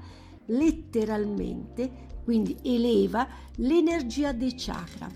letteralmente, 0.47 2.21
quindi 2.25 2.57
eleva 2.63 3.27
l'energia 3.57 4.33
dei 4.33 4.55
chakra. 4.57 5.09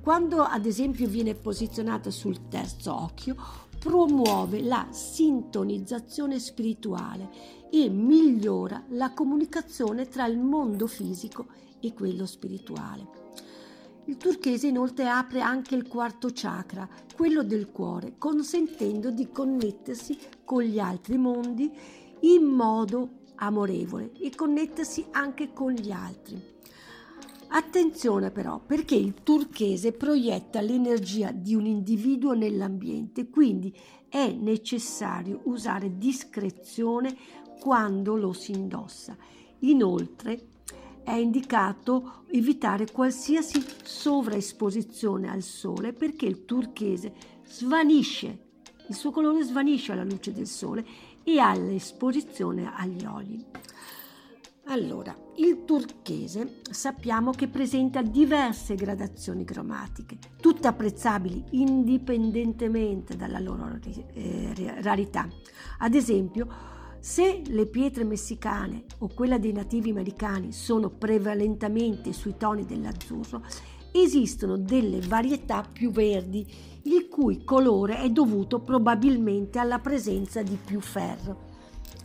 Quando 0.00 0.42
ad 0.42 0.66
esempio 0.66 1.08
viene 1.08 1.34
posizionata 1.34 2.10
sul 2.10 2.48
terzo 2.48 2.94
occhio 2.94 3.36
promuove 3.78 4.60
la 4.62 4.88
sintonizzazione 4.90 6.38
spirituale 6.38 7.30
e 7.70 7.88
migliora 7.88 8.84
la 8.90 9.12
comunicazione 9.12 10.08
tra 10.08 10.26
il 10.26 10.38
mondo 10.38 10.86
fisico 10.86 11.46
e 11.67 11.67
quello 11.94 12.26
spirituale. 12.26 13.06
Il 14.06 14.16
turchese 14.16 14.68
inoltre 14.68 15.06
apre 15.06 15.40
anche 15.40 15.74
il 15.74 15.86
quarto 15.86 16.30
chakra, 16.32 16.88
quello 17.14 17.42
del 17.42 17.70
cuore, 17.70 18.14
consentendo 18.16 19.10
di 19.10 19.30
connettersi 19.30 20.18
con 20.44 20.62
gli 20.62 20.78
altri 20.78 21.18
mondi 21.18 21.70
in 22.20 22.44
modo 22.44 23.16
amorevole 23.34 24.12
e 24.18 24.30
connettersi 24.34 25.06
anche 25.10 25.52
con 25.52 25.72
gli 25.72 25.90
altri. 25.90 26.56
Attenzione 27.48 28.30
però 28.30 28.58
perché 28.58 28.94
il 28.94 29.14
turchese 29.22 29.92
proietta 29.92 30.60
l'energia 30.60 31.30
di 31.30 31.54
un 31.54 31.66
individuo 31.66 32.32
nell'ambiente, 32.32 33.28
quindi 33.28 33.74
è 34.08 34.30
necessario 34.32 35.40
usare 35.44 35.98
discrezione 35.98 37.14
quando 37.60 38.16
lo 38.16 38.32
si 38.32 38.52
indossa. 38.52 39.16
Inoltre 39.60 40.46
è 41.08 41.14
indicato 41.14 42.24
evitare 42.30 42.90
qualsiasi 42.92 43.64
sovraesposizione 43.82 45.30
al 45.30 45.40
sole 45.40 45.94
perché 45.94 46.26
il 46.26 46.44
turchese 46.44 47.14
svanisce, 47.46 48.38
il 48.88 48.94
suo 48.94 49.10
colore 49.10 49.42
svanisce 49.42 49.92
alla 49.92 50.04
luce 50.04 50.34
del 50.34 50.46
sole 50.46 50.84
e 51.24 51.38
all'esposizione 51.38 52.70
agli 52.74 53.06
oli. 53.06 53.42
Allora, 54.66 55.16
il 55.36 55.64
turchese 55.64 56.60
sappiamo 56.70 57.30
che 57.30 57.48
presenta 57.48 58.02
diverse 58.02 58.74
gradazioni 58.74 59.44
cromatiche, 59.44 60.18
tutte 60.38 60.68
apprezzabili 60.68 61.42
indipendentemente 61.52 63.16
dalla 63.16 63.38
loro 63.38 63.78
eh, 64.12 64.74
rarità. 64.82 65.26
Ad 65.78 65.94
esempio, 65.94 66.76
se 67.00 67.42
le 67.46 67.66
pietre 67.66 68.04
messicane 68.04 68.84
o 68.98 69.08
quella 69.08 69.38
dei 69.38 69.52
nativi 69.52 69.90
americani 69.90 70.52
sono 70.52 70.90
prevalentemente 70.90 72.12
sui 72.12 72.36
toni 72.36 72.64
dell'azzurro, 72.64 73.42
esistono 73.92 74.56
delle 74.56 75.00
varietà 75.00 75.62
più 75.62 75.90
verdi, 75.90 76.46
il 76.82 77.08
cui 77.08 77.44
colore 77.44 77.98
è 77.98 78.10
dovuto 78.10 78.60
probabilmente 78.60 79.58
alla 79.58 79.78
presenza 79.78 80.42
di 80.42 80.58
più 80.62 80.80
ferro. 80.80 81.46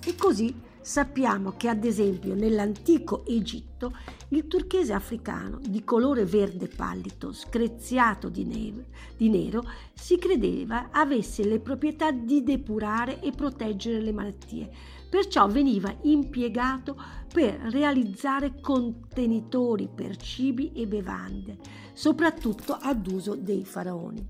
E 0.06 0.16
così 0.16 0.54
Sappiamo 0.84 1.54
che 1.56 1.70
ad 1.70 1.86
esempio 1.86 2.36
nell'antico 2.36 3.26
Egitto 3.26 3.96
il 4.30 4.48
turchese 4.48 4.92
africano 4.92 5.62
di 5.62 5.86
colore 5.86 6.26
verde 6.26 6.68
pallido, 6.68 7.32
screziato 7.32 8.28
di, 8.28 8.44
neve, 8.44 8.88
di 9.16 9.30
nero, 9.30 9.64
si 9.94 10.18
credeva 10.18 10.90
avesse 10.92 11.46
le 11.46 11.62
proprietà 11.62 12.12
di 12.12 12.44
depurare 12.44 13.22
e 13.22 13.32
proteggere 13.32 14.02
le 14.02 14.12
malattie. 14.12 14.70
Perciò 15.10 15.48
veniva 15.48 15.96
impiegato 16.02 17.02
per 17.34 17.56
realizzare 17.72 18.60
contenitori 18.60 19.88
per 19.88 20.18
cibi 20.18 20.74
e 20.74 20.86
bevande, 20.86 21.60
soprattutto 21.94 22.74
ad 22.74 23.08
uso 23.08 23.36
dei 23.36 23.64
faraoni. 23.64 24.28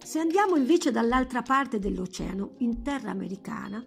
Se 0.00 0.20
andiamo 0.20 0.54
invece 0.54 0.92
dall'altra 0.92 1.42
parte 1.42 1.80
dell'oceano, 1.80 2.52
in 2.58 2.82
terra 2.82 3.10
americana, 3.10 3.84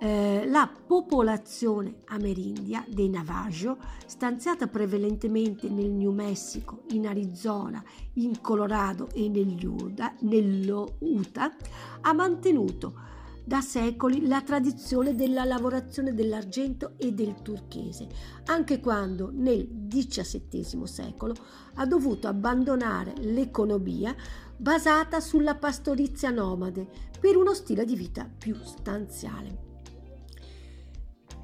eh, 0.00 0.46
la 0.46 0.70
popolazione 0.86 2.02
amerindia 2.06 2.84
dei 2.88 3.08
Navajo, 3.08 3.78
stanziata 4.06 4.68
prevalentemente 4.68 5.68
nel 5.68 5.90
New 5.90 6.12
Mexico, 6.12 6.82
in 6.90 7.06
Arizona, 7.06 7.82
in 8.14 8.40
Colorado 8.40 9.08
e 9.12 9.28
nello 9.28 10.96
Utah, 11.00 11.54
ha 12.00 12.12
mantenuto 12.12 13.16
da 13.48 13.62
secoli 13.62 14.26
la 14.26 14.42
tradizione 14.42 15.14
della 15.14 15.42
lavorazione 15.44 16.12
dell'argento 16.12 16.92
e 16.98 17.12
del 17.12 17.40
turchese, 17.40 18.06
anche 18.44 18.78
quando 18.78 19.30
nel 19.32 19.66
XVII 19.88 20.86
secolo 20.86 21.34
ha 21.76 21.86
dovuto 21.86 22.28
abbandonare 22.28 23.14
l'economia 23.20 24.14
basata 24.54 25.18
sulla 25.20 25.54
pastorizia 25.54 26.28
nomade 26.28 26.88
per 27.18 27.36
uno 27.36 27.54
stile 27.54 27.86
di 27.86 27.96
vita 27.96 28.28
più 28.38 28.54
stanziale. 28.62 29.67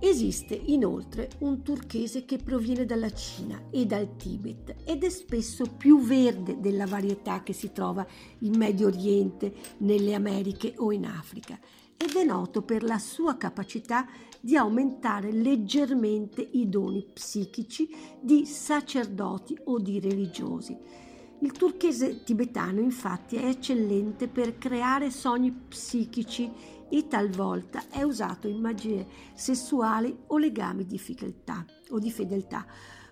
Esiste 0.07 0.55
inoltre 0.55 1.31
un 1.38 1.62
turchese 1.62 2.27
che 2.27 2.37
proviene 2.37 2.85
dalla 2.85 3.11
Cina 3.11 3.59
e 3.71 3.87
dal 3.87 4.17
Tibet 4.17 4.77
ed 4.85 5.03
è 5.03 5.09
spesso 5.09 5.64
più 5.64 5.99
verde 5.99 6.61
della 6.61 6.85
varietà 6.85 7.43
che 7.43 7.55
si 7.55 7.73
trova 7.73 8.07
in 8.40 8.55
Medio 8.55 8.88
Oriente, 8.88 9.55
nelle 9.79 10.12
Americhe 10.12 10.75
o 10.77 10.93
in 10.93 11.07
Africa 11.07 11.59
ed 11.97 12.17
è 12.17 12.23
noto 12.23 12.61
per 12.61 12.83
la 12.83 12.99
sua 12.99 13.38
capacità 13.38 14.07
di 14.43 14.59
aumentare 14.59 15.33
leggermente 15.33 16.47
i 16.53 16.69
doni 16.69 17.03
psichici 17.11 17.88
di 18.21 18.45
sacerdoti 18.45 19.59
o 19.64 19.79
di 19.79 20.01
religiosi. 20.01 20.77
Il 21.40 21.53
turchese 21.53 22.23
tibetano 22.25 22.81
infatti 22.81 23.37
è 23.37 23.47
eccellente 23.47 24.29
per 24.29 24.59
creare 24.59 25.11
sogni 25.11 25.51
psichici 25.51 26.51
e 26.96 27.09
talvolta 27.09 27.88
è 27.88 28.02
usato 28.02 28.46
in 28.46 28.61
magie 28.61 29.04
sessuali 29.35 30.16
o 30.28 30.38
legami 30.38 30.87
di 30.87 30.96
fedeltà, 30.96 31.66
o 31.90 31.98
di 31.98 32.12
fedeltà 32.12 32.64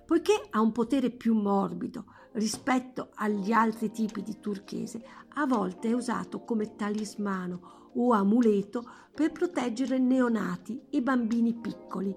poiché 0.07 0.47
ha 0.51 0.61
un 0.61 0.71
potere 0.71 1.11
più 1.11 1.35
morbido 1.35 2.05
rispetto 2.33 3.11
agli 3.15 3.51
altri 3.51 3.91
tipi 3.91 4.23
di 4.23 4.39
turchese, 4.39 5.03
a 5.35 5.47
volte 5.47 5.89
è 5.89 5.95
usato 5.95 6.45
come 6.45 6.77
talismano 6.77 7.91
o 7.95 8.13
amuleto 8.13 8.89
per 9.13 9.33
proteggere 9.33 9.99
neonati 9.99 10.83
e 10.89 11.03
bambini 11.03 11.53
piccoli. 11.55 12.15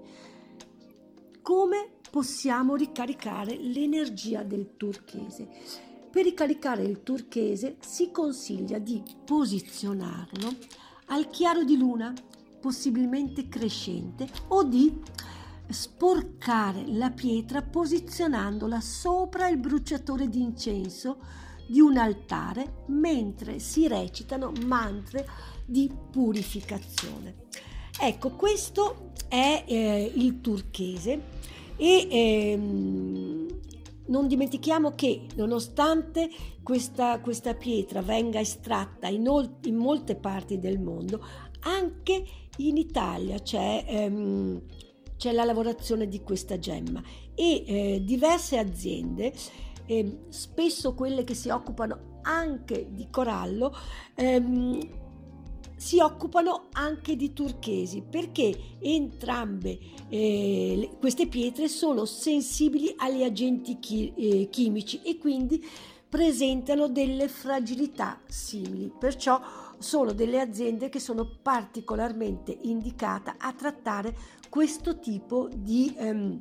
come 1.42 1.94
possiamo 2.10 2.76
ricaricare 2.76 3.56
l'energia 3.56 4.42
del 4.42 4.76
turchese. 4.76 5.48
Per 6.10 6.24
ricaricare 6.24 6.82
il 6.82 7.02
turchese 7.02 7.76
si 7.80 8.10
consiglia 8.10 8.78
di 8.78 9.02
posizionarlo 9.24 10.54
al 11.06 11.30
chiaro 11.30 11.64
di 11.64 11.76
luna, 11.76 12.12
possibilmente 12.60 13.48
crescente, 13.48 14.28
o 14.48 14.64
di 14.64 14.92
sporcare 15.68 16.84
la 16.86 17.10
pietra 17.10 17.62
posizionandola 17.62 18.80
sopra 18.80 19.48
il 19.48 19.58
bruciatore 19.58 20.28
di 20.28 20.40
incenso 20.40 21.18
di 21.66 21.80
un 21.80 21.96
altare 21.96 22.84
mentre 22.86 23.58
si 23.58 23.88
recitano 23.88 24.52
mantra 24.64 25.24
di 25.64 25.90
purificazione. 26.10 27.44
Ecco, 27.98 28.30
questo 28.30 29.12
è 29.28 29.64
eh, 29.66 30.12
il 30.14 30.40
turchese 30.40 31.22
e 31.76 32.08
ehm, 32.10 33.35
non 34.06 34.28
dimentichiamo 34.28 34.92
che 34.92 35.26
nonostante 35.36 36.28
questa, 36.62 37.20
questa 37.20 37.54
pietra 37.54 38.02
venga 38.02 38.40
estratta 38.40 39.08
in, 39.08 39.24
in, 39.64 39.76
molte 39.76 40.16
parti 40.16 40.58
del 40.58 40.78
mondo, 40.78 41.24
anche 41.60 42.24
in 42.58 42.76
Italia 42.76 43.38
c'è, 43.40 43.84
ehm, 43.86 44.62
c'è 45.16 45.32
la 45.32 45.44
lavorazione 45.44 46.08
di 46.08 46.22
questa 46.22 46.58
gemma. 46.58 47.02
E 47.34 47.64
eh, 47.66 48.02
diverse 48.04 48.58
aziende, 48.58 49.32
eh, 49.86 50.18
spesso 50.28 50.94
quelle 50.94 51.24
che 51.24 51.34
si 51.34 51.48
occupano 51.48 52.20
anche 52.22 52.88
di 52.90 53.08
corallo, 53.10 53.74
ehm, 54.14 55.04
si 55.76 56.00
occupano 56.00 56.68
anche 56.72 57.16
di 57.16 57.32
turchesi 57.32 58.02
perché 58.02 58.76
entrambe 58.80 59.78
eh, 60.08 60.90
queste 60.98 61.26
pietre 61.26 61.68
sono 61.68 62.04
sensibili 62.06 62.94
agli 62.96 63.22
agenti 63.22 63.78
chi, 63.78 64.12
eh, 64.14 64.48
chimici 64.48 65.02
e 65.02 65.18
quindi 65.18 65.64
presentano 66.08 66.88
delle 66.88 67.28
fragilità 67.28 68.20
simili. 68.26 68.90
Perciò 68.98 69.40
sono 69.78 70.12
delle 70.12 70.40
aziende 70.40 70.88
che 70.88 71.00
sono 71.00 71.28
particolarmente 71.42 72.56
indicate 72.62 73.34
a 73.36 73.52
trattare 73.52 74.16
questo 74.48 74.98
tipo 74.98 75.48
di, 75.54 75.94
ehm, 75.96 76.40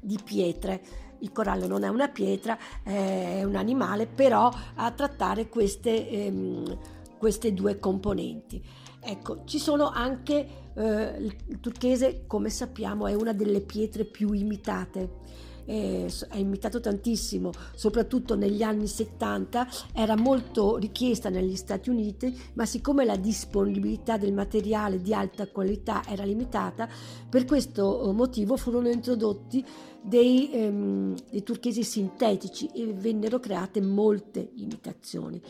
di 0.00 0.18
pietre. 0.22 0.82
Il 1.18 1.32
corallo 1.32 1.66
non 1.66 1.84
è 1.84 1.88
una 1.88 2.08
pietra, 2.08 2.58
è 2.82 3.42
un 3.44 3.56
animale, 3.56 4.06
però 4.06 4.50
a 4.74 4.90
trattare 4.90 5.48
queste 5.48 6.08
ehm, 6.08 6.78
queste 7.22 7.54
due 7.54 7.78
componenti. 7.78 8.60
Ecco, 8.98 9.44
ci 9.44 9.60
sono 9.60 9.88
anche 9.88 10.44
eh, 10.74 11.14
il 11.20 11.60
turchese, 11.60 12.24
come 12.26 12.50
sappiamo, 12.50 13.06
è 13.06 13.14
una 13.14 13.32
delle 13.32 13.60
pietre 13.60 14.04
più 14.04 14.32
imitate 14.32 15.20
eh, 15.64 16.12
è 16.28 16.36
imitato 16.36 16.80
tantissimo, 16.80 17.52
soprattutto 17.76 18.34
negli 18.34 18.62
anni 18.62 18.86
70, 18.88 19.68
era 19.92 20.16
molto 20.16 20.76
richiesta 20.76 21.28
negli 21.28 21.56
Stati 21.56 21.90
Uniti, 21.90 22.36
ma 22.54 22.66
siccome 22.66 23.04
la 23.04 23.16
disponibilità 23.16 24.16
del 24.16 24.32
materiale 24.32 25.00
di 25.00 25.14
alta 25.14 25.46
qualità 25.46 26.02
era 26.08 26.24
limitata, 26.24 26.88
per 27.28 27.44
questo 27.44 28.08
eh, 28.08 28.12
motivo 28.12 28.56
furono 28.56 28.88
introdotti 28.88 29.64
dei, 30.02 30.50
ehm, 30.52 31.14
dei 31.30 31.42
turchesi 31.44 31.84
sintetici 31.84 32.66
e 32.74 32.92
vennero 32.92 33.38
create 33.38 33.80
molte 33.80 34.50
imitazioni. 34.56 35.40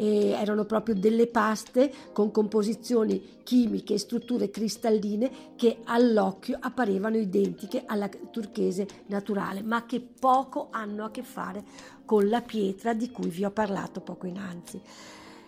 E 0.00 0.28
erano 0.28 0.64
proprio 0.64 0.94
delle 0.94 1.26
paste 1.26 1.92
con 2.12 2.30
composizioni 2.30 3.40
chimiche 3.42 3.94
e 3.94 3.98
strutture 3.98 4.48
cristalline 4.48 5.30
che 5.56 5.78
all'occhio 5.84 6.56
apparivano 6.60 7.16
identiche 7.16 7.82
alla 7.84 8.08
turchese 8.08 8.86
naturale, 9.06 9.62
ma 9.62 9.86
che 9.86 10.00
poco 10.00 10.68
hanno 10.70 11.04
a 11.04 11.10
che 11.10 11.24
fare 11.24 11.64
con 12.04 12.28
la 12.28 12.40
pietra 12.40 12.94
di 12.94 13.10
cui 13.10 13.28
vi 13.28 13.44
ho 13.44 13.50
parlato 13.50 14.00
poco 14.00 14.26
innanzi. 14.26 14.80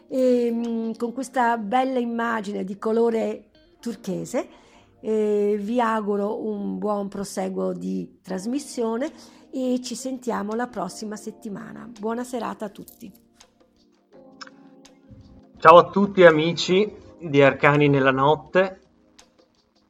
E, 0.08 0.46
ehm, 0.46 0.96
con 0.96 1.12
questa 1.12 1.56
bella 1.56 2.00
immagine 2.00 2.64
di 2.64 2.76
colore 2.76 3.50
turchese 3.78 4.48
eh, 5.00 5.56
vi 5.60 5.80
auguro 5.80 6.44
un 6.44 6.78
buon 6.78 7.08
proseguo 7.08 7.72
di 7.72 8.18
trasmissione 8.22 9.10
e 9.50 9.80
ci 9.82 9.94
sentiamo 9.94 10.54
la 10.54 10.66
prossima 10.66 11.16
settimana. 11.16 11.88
Buona 11.98 12.24
serata 12.24 12.66
a 12.66 12.68
tutti. 12.68 13.29
Ciao 15.60 15.76
a 15.76 15.90
tutti 15.90 16.24
amici 16.24 16.90
di 17.18 17.42
Arcani 17.42 17.86
nella 17.86 18.12
notte. 18.12 18.80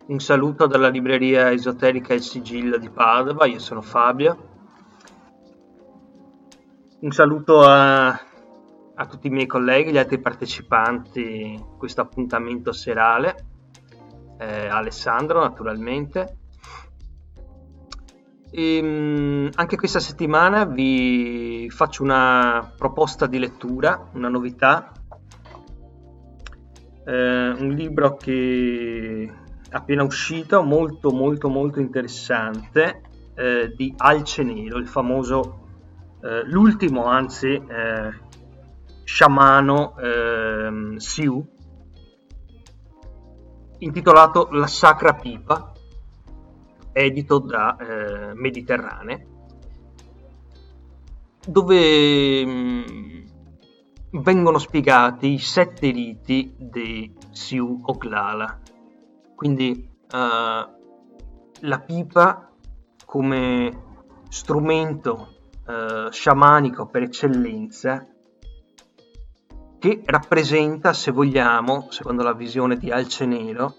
Un 0.07 0.19
saluto 0.19 0.67
dalla 0.67 0.89
libreria 0.89 1.53
esoterica 1.53 2.13
Il 2.13 2.23
Sigillo 2.23 2.77
di 2.77 2.91
Padova, 2.91 3.47
io 3.47 3.61
sono 3.61 3.81
Fabio. 3.81 4.49
Un 6.99 7.13
saluto 7.13 7.63
a, 7.63 8.09
a 8.09 9.07
tutti 9.09 9.29
i 9.29 9.31
miei 9.31 9.47
colleghi, 9.47 9.93
gli 9.93 9.99
altri 9.99 10.19
partecipanti 10.19 11.57
a 11.57 11.77
questo 11.77 12.01
appuntamento 12.01 12.73
serale 12.73 13.37
eh, 14.39 14.67
Alessandro 14.67 15.39
naturalmente. 15.39 16.39
E, 18.51 18.77
ehm, 18.77 19.51
anche 19.55 19.77
questa 19.77 20.01
settimana 20.01 20.65
vi 20.65 21.71
faccio 21.71 22.03
una 22.03 22.73
proposta 22.77 23.29
di 23.29 23.39
lettura, 23.39 24.09
una 24.15 24.29
novità, 24.29 24.95
eh, 27.11 27.49
un 27.59 27.71
libro 27.71 28.17
che 28.17 29.33
è 29.69 29.75
appena 29.75 30.05
uscito, 30.05 30.63
molto 30.63 31.11
molto 31.11 31.49
molto 31.49 31.81
interessante, 31.81 33.03
eh, 33.35 33.73
di 33.75 33.93
Alce 33.97 34.45
Nero, 34.45 34.79
il 34.79 34.87
famoso, 34.87 35.67
eh, 36.23 36.45
l'ultimo 36.45 37.07
anzi, 37.07 37.49
eh, 37.49 38.29
sciamano 39.03 39.97
ehm, 39.99 40.97
Siu, 40.97 41.45
intitolato 43.79 44.49
La 44.53 44.69
Sacra 44.69 45.15
Pipa, 45.15 45.73
edito 46.93 47.39
da 47.39 47.77
eh, 47.77 48.35
Mediterranee, 48.35 49.27
dove 51.45 52.45
mh, 52.45 52.51
mm, 52.51 53.10
vengono 54.13 54.59
spiegati 54.59 55.33
i 55.33 55.39
sette 55.39 55.91
riti 55.91 56.55
di 56.59 57.15
Siu 57.31 57.81
Oglala. 57.85 58.59
Quindi 59.35 59.89
uh, 60.13 60.17
la 61.61 61.81
pipa 61.85 62.51
come 63.05 63.83
strumento 64.29 65.29
uh, 65.67 66.11
sciamanico 66.11 66.87
per 66.87 67.03
eccellenza 67.03 68.07
che 69.81 70.03
rappresenta, 70.05 70.93
se 70.93 71.11
vogliamo, 71.11 71.87
secondo 71.89 72.23
la 72.23 72.35
visione 72.35 72.77
di 72.77 72.91
Alcenero, 72.91 73.75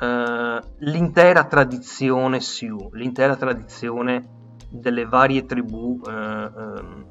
eh, 0.00 0.60
l'intera 0.78 1.44
tradizione 1.44 2.38
Sioux, 2.38 2.92
l'intera 2.92 3.34
tradizione 3.34 4.54
delle 4.70 5.04
varie 5.06 5.44
tribù 5.44 6.00
eh, 6.06 6.12
eh, 6.12 7.06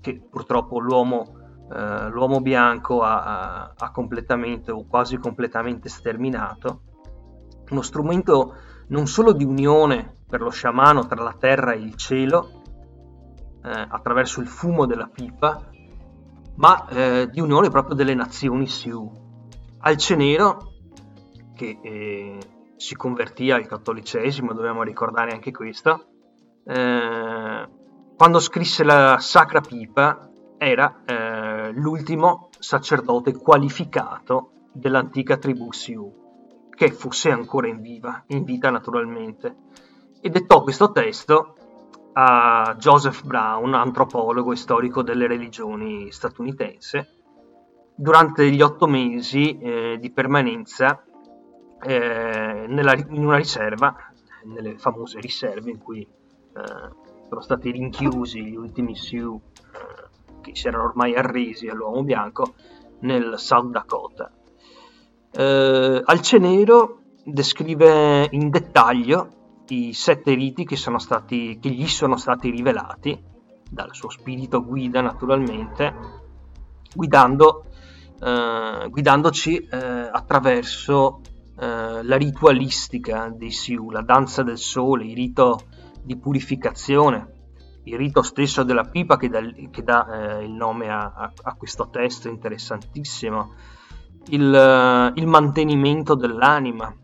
che 0.00 0.20
purtroppo 0.28 0.80
l'uomo, 0.80 1.45
eh, 1.72 2.08
l'uomo 2.10 2.40
bianco 2.40 3.02
ha, 3.02 3.74
ha, 3.76 3.90
completamente 3.90 4.70
o 4.70 4.86
quasi 4.86 5.18
completamente 5.18 5.88
sterminato. 5.88 6.82
Uno 7.70 7.82
strumento 7.82 8.54
non 8.88 9.06
solo 9.06 9.32
di 9.32 9.44
unione 9.44 10.14
per 10.28 10.40
lo 10.40 10.50
sciamano 10.50 11.06
tra 11.06 11.22
la 11.22 11.34
terra 11.38 11.72
e 11.72 11.78
il 11.78 11.96
cielo, 11.96 12.62
eh, 13.64 13.86
attraverso 13.88 14.40
il 14.40 14.46
fumo 14.46 14.86
della 14.86 15.08
pipa, 15.08 15.70
ma 16.56 16.86
eh, 16.88 17.28
di 17.30 17.40
unione 17.40 17.68
proprio 17.68 17.96
delle 17.96 18.14
nazioni 18.14 18.66
Sioux. 18.66 19.10
Alcenero, 19.80 20.72
che 21.54 21.78
eh, 21.82 22.38
si 22.76 22.94
convertì 22.94 23.50
al 23.50 23.66
cattolicesimo, 23.66 24.52
dobbiamo 24.52 24.82
ricordare 24.82 25.32
anche 25.32 25.50
questo, 25.50 26.06
eh, 26.64 27.68
quando 28.16 28.40
scrisse 28.40 28.84
la 28.84 29.18
Sacra 29.18 29.60
Pipa 29.60 30.30
era 30.58 31.02
l'ultimo 31.76 32.48
sacerdote 32.58 33.34
qualificato 33.34 34.50
dell'antica 34.72 35.36
tribù 35.36 35.72
Sioux, 35.72 36.12
che 36.70 36.90
fosse 36.90 37.30
ancora 37.30 37.68
in, 37.68 37.80
viva, 37.80 38.22
in 38.28 38.44
vita 38.44 38.70
naturalmente, 38.70 39.56
e 40.20 40.28
dettò 40.28 40.62
questo 40.62 40.92
testo 40.92 41.54
a 42.12 42.74
Joseph 42.78 43.24
Brown, 43.24 43.74
antropologo 43.74 44.52
e 44.52 44.56
storico 44.56 45.02
delle 45.02 45.26
religioni 45.26 46.10
statunitense, 46.10 47.10
durante 47.94 48.50
gli 48.50 48.60
otto 48.60 48.86
mesi 48.86 49.58
eh, 49.58 49.98
di 49.98 50.10
permanenza 50.10 51.02
eh, 51.82 52.64
nella, 52.68 52.94
in 52.94 53.24
una 53.24 53.36
riserva, 53.36 53.94
nelle 54.44 54.78
famose 54.78 55.20
riserve 55.20 55.70
in 55.70 55.78
cui 55.78 56.00
eh, 56.02 57.04
sono 57.28 57.40
stati 57.40 57.70
rinchiusi 57.70 58.44
gli 58.44 58.56
ultimi 58.56 58.94
Sioux 58.94 59.40
che 60.52 60.56
si 60.56 60.68
erano 60.68 60.84
ormai 60.84 61.14
arresi 61.14 61.68
all'uomo 61.68 62.02
bianco 62.02 62.54
nel 63.00 63.34
South 63.36 63.70
Dakota. 63.70 64.30
Eh, 65.32 66.02
Alcenero 66.04 67.00
descrive 67.24 68.28
in 68.30 68.50
dettaglio 68.50 69.28
i 69.68 69.92
sette 69.92 70.34
riti 70.34 70.64
che, 70.64 70.76
stati, 70.76 71.58
che 71.60 71.70
gli 71.70 71.88
sono 71.88 72.16
stati 72.16 72.50
rivelati 72.50 73.20
dal 73.68 73.92
suo 73.92 74.08
spirito 74.10 74.64
guida 74.64 75.00
naturalmente, 75.00 75.94
guidando, 76.94 77.64
eh, 78.20 78.88
guidandoci 78.88 79.56
eh, 79.56 79.76
attraverso 80.12 81.20
eh, 81.58 82.02
la 82.02 82.16
ritualistica 82.16 83.32
dei 83.34 83.50
Siu, 83.50 83.90
la 83.90 84.02
danza 84.02 84.42
del 84.42 84.58
sole, 84.58 85.06
il 85.06 85.14
rito 85.14 85.58
di 86.02 86.16
purificazione, 86.16 87.35
il 87.86 87.96
rito 87.96 88.22
stesso 88.22 88.62
della 88.62 88.84
pipa 88.84 89.16
che 89.16 89.28
dà, 89.28 89.40
che 89.70 89.82
dà 89.82 90.38
eh, 90.38 90.44
il 90.44 90.52
nome 90.52 90.90
a, 90.90 91.12
a, 91.14 91.32
a, 91.42 91.54
questo 91.54 91.88
testo 91.88 92.28
interessantissimo, 92.28 93.54
il, 94.28 94.54
eh, 94.54 95.12
il 95.14 95.26
mantenimento 95.26 96.14
dell'anima 96.14 96.94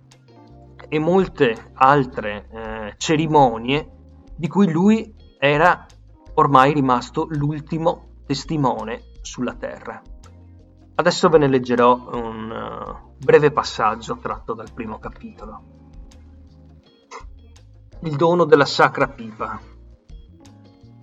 e 0.89 0.99
molte 0.99 1.71
altre 1.75 2.49
eh, 2.51 2.95
cerimonie 2.97 3.91
di 4.35 4.49
cui 4.49 4.71
lui 4.71 5.15
era 5.39 5.87
ormai 6.35 6.73
rimasto 6.73 7.27
l'ultimo 7.31 8.17
testimone 8.27 9.03
sulla 9.21 9.55
terra. 9.55 10.03
Adesso 10.95 11.29
ve 11.29 11.39
ne 11.39 11.49
leggerò 11.49 12.11
un 12.13 12.51
uh, 12.51 13.17
breve 13.17 13.51
passaggio 13.51 14.19
tratto 14.19 14.53
dal 14.53 14.73
primo 14.73 14.99
capitolo. 14.99 15.63
Il 18.03 18.17
dono 18.17 18.45
della 18.45 18.65
sacra 18.67 19.09
pipa. 19.09 19.59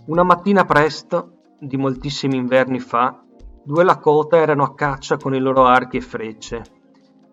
Una 0.09 0.23
mattina 0.23 0.65
presto, 0.65 1.33
di 1.59 1.77
moltissimi 1.77 2.35
inverni 2.35 2.79
fa, 2.79 3.23
due 3.63 3.83
Lakota 3.83 4.37
erano 4.37 4.63
a 4.63 4.73
caccia 4.73 5.17
con 5.17 5.35
i 5.35 5.39
loro 5.39 5.65
archi 5.65 5.97
e 5.97 6.01
frecce, 6.01 6.63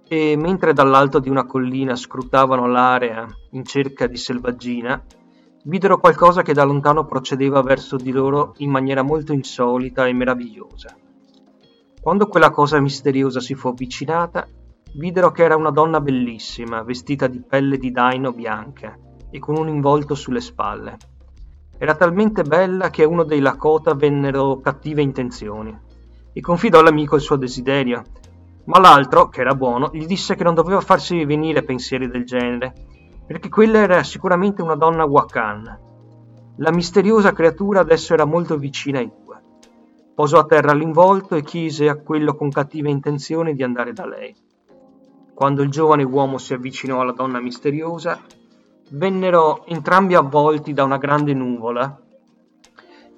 e 0.07 0.37
mentre 0.37 0.75
dall'alto 0.75 1.19
di 1.19 1.31
una 1.31 1.47
collina 1.47 1.97
scrutavano 1.97 2.67
l'area 2.67 3.27
in 3.53 3.65
cerca 3.65 4.07
di 4.07 4.19
selvaggina, 4.19 5.03
videro 5.65 5.97
qualcosa 5.97 6.43
che 6.43 6.53
da 6.53 6.65
lontano 6.65 7.07
procedeva 7.07 7.63
verso 7.63 7.97
di 7.97 8.11
loro 8.11 8.53
in 8.59 8.69
maniera 8.69 9.01
molto 9.01 9.33
insolita 9.33 10.07
e 10.07 10.13
meravigliosa. 10.13 10.95
Quando 11.99 12.27
quella 12.27 12.51
cosa 12.51 12.79
misteriosa 12.79 13.41
si 13.41 13.55
fu 13.55 13.69
avvicinata, 13.69 14.47
videro 14.97 15.31
che 15.31 15.45
era 15.45 15.57
una 15.57 15.71
donna 15.71 16.03
bellissima, 16.03 16.83
vestita 16.83 17.27
di 17.27 17.41
pelle 17.41 17.79
di 17.79 17.91
daino 17.91 18.33
bianca 18.33 18.95
e 19.31 19.39
con 19.39 19.57
un 19.57 19.69
involto 19.69 20.15
sulle 20.15 20.43
spalle. 20.43 21.15
Era 21.79 21.95
talmente 21.95 22.43
bella 22.43 22.89
che 22.89 23.03
a 23.03 23.09
uno 23.09 23.23
dei 23.23 23.41
Lakota 23.41 23.95
vennero 23.95 24.61
cattive 24.61 25.03
intenzioni 25.03 25.77
e 26.33 26.41
confidò 26.41 26.81
all'amico 26.81 27.17
il 27.17 27.21
suo 27.21 27.37
desiderio, 27.37 28.03
ma 28.65 28.79
l'altro, 28.79 29.29
che 29.29 29.43
era 29.43 29.55
buono, 29.55 29.91
gli 29.93 30.07
disse 30.07 30.35
che 30.35 30.45
non 30.45 30.55
doveva 30.55 30.81
farsi 30.81 31.25
venire 31.25 31.63
pensieri 31.63 32.09
del 32.09 32.25
genere, 32.25 32.73
perché 33.27 33.49
quella 33.49 33.79
era 33.79 34.03
sicuramente 34.03 34.63
una 34.63 34.75
donna 34.75 35.05
Wakan. 35.05 35.81
La 36.57 36.73
misteriosa 36.73 37.33
creatura 37.33 37.81
adesso 37.81 38.15
era 38.15 38.25
molto 38.25 38.57
vicina 38.57 38.99
ai 38.99 39.11
due. 39.11 39.43
Posò 40.15 40.39
a 40.39 40.47
terra 40.47 40.73
l'involto 40.73 41.37
e 41.37 41.43
chiese 41.43 41.89
a 41.89 41.97
quello 41.97 42.35
con 42.35 42.51
cattive 42.51 42.89
intenzioni 42.89 43.55
di 43.55 43.63
andare 43.63 43.93
da 43.93 44.07
lei. 44.07 44.35
Quando 45.35 45.63
il 45.63 45.69
giovane 45.69 46.05
uomo 46.05 46.39
si 46.39 46.55
avvicinò 46.55 47.01
alla 47.01 47.13
donna 47.13 47.39
misteriosa, 47.39 48.19
vennero 48.91 49.65
entrambi 49.67 50.15
avvolti 50.15 50.73
da 50.73 50.85
una 50.85 50.99
grande 50.99 51.35
nuvola 51.35 52.01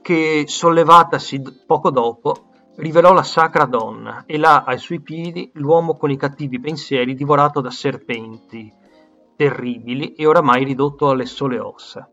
che, 0.01 0.45
sollevatasi 0.47 1.65
poco 1.67 1.91
dopo, 1.91 2.49
rivelò 2.77 3.13
la 3.13 3.23
sacra 3.23 3.65
donna 3.65 4.25
e 4.27 4.39
là 4.39 4.65
ai 4.65 4.79
suoi 4.79 5.01
piedi 5.01 5.51
l'uomo 5.55 5.97
con 5.97 6.11
i 6.11 6.17
cattivi 6.17 6.61
pensieri 6.61 7.15
divorato 7.15 7.61
da 7.61 7.71
serpenti 7.71 8.73
terribili 9.37 10.15
e 10.15 10.27
oramai 10.27 10.65
ridotto 10.65 11.11
alle 11.11 11.27
sole 11.27 11.61
ossa. 11.61 12.11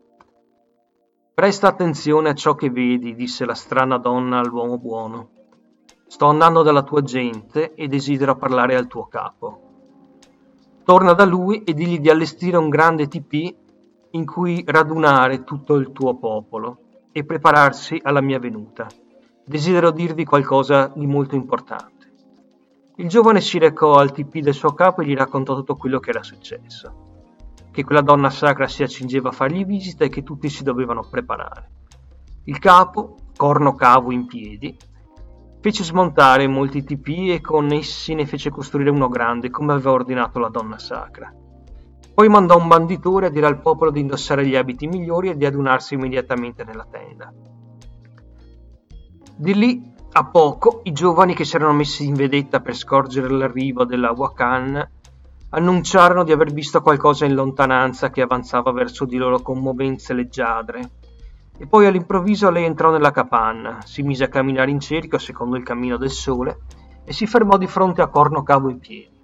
Presta 1.34 1.66
attenzione 1.66 2.30
a 2.30 2.34
ciò 2.34 2.54
che 2.54 2.70
vedi, 2.70 3.16
disse 3.16 3.44
la 3.44 3.54
strana 3.54 3.98
donna 3.98 4.38
all'uomo 4.38 4.78
buono. 4.78 5.30
Sto 6.06 6.26
andando 6.26 6.62
dalla 6.62 6.84
tua 6.84 7.02
gente 7.02 7.74
e 7.74 7.88
desidero 7.88 8.36
parlare 8.36 8.76
al 8.76 8.86
tuo 8.86 9.06
capo. 9.06 9.65
Torna 10.86 11.14
da 11.14 11.24
lui 11.24 11.64
e 11.64 11.74
digli 11.74 11.98
di 11.98 12.10
allestire 12.10 12.56
un 12.56 12.68
grande 12.68 13.08
tipì 13.08 13.52
in 14.10 14.24
cui 14.24 14.62
radunare 14.64 15.42
tutto 15.42 15.74
il 15.74 15.90
tuo 15.90 16.14
popolo 16.14 16.78
e 17.10 17.24
prepararsi 17.24 18.00
alla 18.04 18.20
mia 18.20 18.38
venuta. 18.38 18.86
Desidero 19.44 19.90
dirvi 19.90 20.24
qualcosa 20.24 20.92
di 20.94 21.08
molto 21.08 21.34
importante. 21.34 22.12
Il 22.98 23.08
giovane 23.08 23.40
si 23.40 23.58
recò 23.58 23.94
al 23.96 24.12
tipì 24.12 24.40
del 24.40 24.54
suo 24.54 24.74
capo 24.74 25.00
e 25.00 25.06
gli 25.06 25.14
raccontò 25.16 25.56
tutto 25.56 25.74
quello 25.74 25.98
che 25.98 26.10
era 26.10 26.22
successo 26.22 27.02
che 27.72 27.82
quella 27.82 28.00
donna 28.00 28.30
sacra 28.30 28.68
si 28.68 28.84
accingeva 28.84 29.30
a 29.30 29.32
fargli 29.32 29.66
visita 29.66 30.04
e 30.04 30.08
che 30.08 30.22
tutti 30.22 30.48
si 30.48 30.62
dovevano 30.62 31.04
preparare. 31.10 31.70
Il 32.44 32.60
capo, 32.60 33.16
corno 33.36 33.74
cavo 33.74 34.12
in 34.12 34.24
piedi, 34.24 34.74
fece 35.66 35.82
smontare 35.82 36.46
molti 36.46 36.84
tipì 36.84 37.32
e 37.32 37.40
con 37.40 37.72
essi 37.72 38.14
ne 38.14 38.24
fece 38.24 38.50
costruire 38.50 38.88
uno 38.88 39.08
grande, 39.08 39.50
come 39.50 39.72
aveva 39.72 39.90
ordinato 39.90 40.38
la 40.38 40.48
donna 40.48 40.78
sacra. 40.78 41.34
Poi 42.14 42.28
mandò 42.28 42.56
un 42.56 42.68
banditore 42.68 43.26
a 43.26 43.30
dire 43.30 43.46
al 43.46 43.58
popolo 43.58 43.90
di 43.90 43.98
indossare 43.98 44.46
gli 44.46 44.54
abiti 44.54 44.86
migliori 44.86 45.28
e 45.28 45.36
di 45.36 45.44
adunarsi 45.44 45.94
immediatamente 45.94 46.62
nella 46.62 46.86
tenda. 46.88 47.32
Di 49.34 49.54
lì 49.54 49.92
a 50.12 50.24
poco 50.26 50.82
i 50.84 50.92
giovani 50.92 51.34
che 51.34 51.44
si 51.44 51.56
erano 51.56 51.72
messi 51.72 52.06
in 52.06 52.14
vedetta 52.14 52.60
per 52.60 52.76
scorgere 52.76 53.28
l'arrivo 53.28 53.84
della 53.84 54.12
Wakan 54.12 54.88
annunciarono 55.50 56.22
di 56.22 56.30
aver 56.30 56.52
visto 56.52 56.80
qualcosa 56.80 57.24
in 57.24 57.34
lontananza 57.34 58.10
che 58.10 58.22
avanzava 58.22 58.70
verso 58.70 59.04
di 59.04 59.16
loro 59.16 59.40
con 59.40 59.58
movenze 59.58 60.14
leggiadre. 60.14 60.90
E 61.58 61.66
poi 61.66 61.86
all'improvviso 61.86 62.50
lei 62.50 62.64
entrò 62.64 62.90
nella 62.90 63.10
capanna, 63.10 63.78
si 63.84 64.02
mise 64.02 64.24
a 64.24 64.28
camminare 64.28 64.70
in 64.70 64.80
cerchio 64.80 65.18
secondo 65.18 65.56
il 65.56 65.62
cammino 65.62 65.96
del 65.96 66.10
sole 66.10 66.60
e 67.04 67.12
si 67.12 67.26
fermò 67.26 67.56
di 67.56 67.66
fronte 67.66 68.02
a 68.02 68.08
Corno 68.08 68.42
Cavo 68.42 68.68
in 68.68 68.78
piedi. 68.78 69.14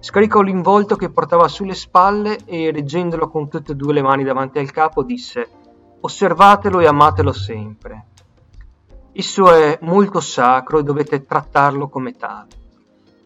Scaricò 0.00 0.40
l'involto 0.40 0.96
che 0.96 1.10
portava 1.10 1.48
sulle 1.48 1.74
spalle 1.74 2.38
e, 2.44 2.70
reggendolo 2.70 3.28
con 3.28 3.48
tutte 3.48 3.72
e 3.72 3.74
due 3.74 3.92
le 3.92 4.02
mani 4.02 4.24
davanti 4.24 4.58
al 4.58 4.70
capo, 4.70 5.02
disse 5.02 5.48
Osservatelo 6.00 6.80
e 6.80 6.86
amatelo 6.86 7.32
sempre. 7.32 8.06
Esso 9.12 9.52
è 9.52 9.78
molto 9.82 10.20
sacro 10.20 10.78
e 10.78 10.82
dovete 10.82 11.24
trattarlo 11.24 11.88
come 11.88 12.12
tale. 12.12 12.48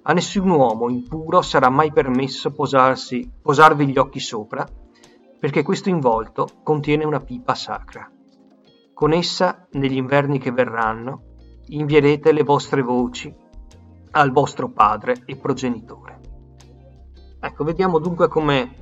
A 0.02 0.12
nessun 0.12 0.48
uomo 0.48 0.88
impuro 0.88 1.42
sarà 1.42 1.68
mai 1.68 1.92
permesso 1.92 2.50
posarsi, 2.52 3.30
posarvi 3.42 3.86
gli 3.86 3.98
occhi 3.98 4.20
sopra, 4.20 4.66
perché 5.40 5.62
questo 5.62 5.88
involto 5.88 6.46
contiene 6.62 7.04
una 7.04 7.20
pipa 7.20 7.54
sacra. 7.54 8.08
Con 8.92 9.12
essa, 9.14 9.66
negli 9.72 9.96
inverni 9.96 10.38
che 10.38 10.52
verranno, 10.52 11.22
invierete 11.68 12.30
le 12.32 12.42
vostre 12.42 12.82
voci 12.82 13.34
al 14.12 14.32
vostro 14.32 14.68
padre 14.68 15.22
e 15.24 15.36
progenitore. 15.36 16.20
Ecco, 17.40 17.64
vediamo 17.64 17.98
dunque 17.98 18.28
come 18.28 18.74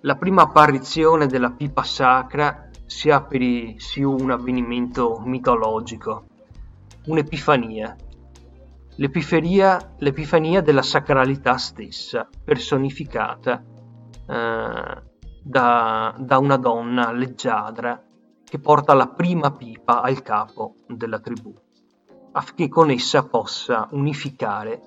la 0.00 0.16
prima 0.16 0.42
apparizione 0.42 1.26
della 1.26 1.50
pipa 1.50 1.82
sacra 1.82 2.70
sia 2.86 3.22
per 3.22 3.42
i 3.42 3.74
sia 3.78 4.08
un 4.08 4.30
avvenimento 4.30 5.20
mitologico, 5.24 6.24
un'epifania, 7.06 7.94
l'epifania, 8.96 9.94
l'epifania 9.98 10.62
della 10.62 10.82
sacralità 10.82 11.58
stessa, 11.58 12.28
personificata 12.44 13.62
eh, 14.26 15.05
da, 15.48 16.12
da 16.18 16.38
una 16.38 16.56
donna 16.56 17.12
leggiadra 17.12 18.02
che 18.42 18.58
porta 18.58 18.94
la 18.94 19.06
prima 19.06 19.52
pipa 19.52 20.00
al 20.00 20.20
capo 20.20 20.74
della 20.88 21.20
tribù, 21.20 21.54
affinché 22.32 22.68
con 22.68 22.90
essa 22.90 23.22
possa 23.24 23.86
unificare 23.92 24.80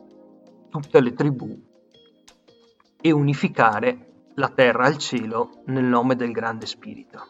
tutte 0.69 0.99
le 0.99 1.13
tribù 1.13 1.57
e 2.99 3.11
unificare 3.11 4.25
la 4.35 4.49
terra 4.49 4.85
al 4.85 4.97
cielo 4.97 5.61
nel 5.67 5.85
nome 5.85 6.17
del 6.17 6.33
grande 6.33 6.65
spirito. 6.65 7.25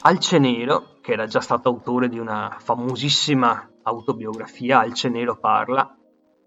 Alcenero, 0.00 0.98
che 1.00 1.12
era 1.12 1.26
già 1.26 1.40
stato 1.40 1.70
autore 1.70 2.10
di 2.10 2.18
una 2.18 2.54
famosissima 2.58 3.66
autobiografia 3.82 4.80
Alce 4.80 5.08
Nero 5.08 5.38
parla, 5.38 5.96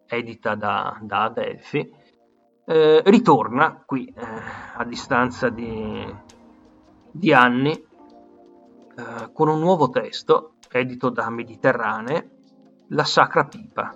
edita 0.06 0.54
da, 0.54 1.00
da 1.02 1.24
Adelphi, 1.24 2.00
eh, 2.72 3.02
ritorna 3.06 3.84
qui 3.86 4.06
eh, 4.06 4.24
a 4.76 4.86
distanza 4.86 5.50
di, 5.50 6.16
di 7.12 7.34
anni 7.34 7.72
eh, 7.74 9.32
con 9.34 9.50
un 9.50 9.60
nuovo 9.60 9.90
testo 9.90 10.54
edito 10.72 11.10
da 11.10 11.30
Mediterranee, 11.30 12.30
La 12.90 13.04
Sacra 13.04 13.44
Pipa, 13.46 13.94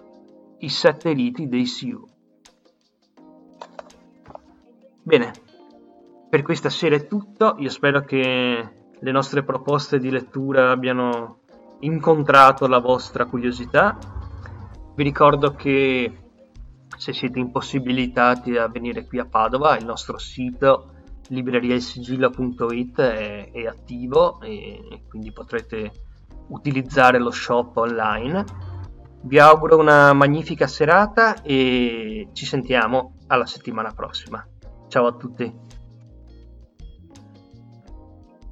i 0.57 0.67
sette 0.67 1.13
riti 1.13 1.47
dei 1.47 1.65
Siu. 1.65 2.05
Bene, 5.03 5.31
per 6.29 6.41
questa 6.41 6.69
sera 6.69 6.97
è 6.97 7.07
tutto, 7.07 7.55
io 7.59 7.69
spero 7.69 8.01
che 8.01 8.69
le 8.99 9.11
nostre 9.11 9.43
proposte 9.43 9.99
di 9.99 10.09
lettura 10.09 10.71
abbiano 10.71 11.39
incontrato 11.79 12.67
la 12.67 12.79
vostra 12.79 13.25
curiosità. 13.25 13.97
Vi 14.95 15.03
ricordo 15.03 15.53
che 15.53 16.24
se 16.97 17.13
siete 17.13 17.39
impossibilitati 17.39 18.57
a 18.57 18.67
venire 18.67 19.05
qui 19.05 19.19
a 19.19 19.25
Padova, 19.25 19.77
il 19.77 19.85
nostro 19.85 20.17
sito 20.17 20.91
libreriailsigillo.it 21.29 22.99
è, 22.99 23.51
è 23.51 23.65
attivo 23.65 24.39
e 24.41 25.03
quindi 25.07 25.31
potrete 25.31 25.91
utilizzare 26.47 27.19
lo 27.19 27.31
shop 27.31 27.77
online. 27.77 28.45
Vi 29.23 29.39
auguro 29.39 29.77
una 29.77 30.13
magnifica 30.13 30.67
serata 30.67 31.41
e 31.41 32.29
ci 32.33 32.45
sentiamo 32.45 33.15
alla 33.27 33.47
settimana 33.47 33.91
prossima. 33.91 34.45
Ciao 34.87 35.07
a 35.07 35.13
tutti. 35.13 35.51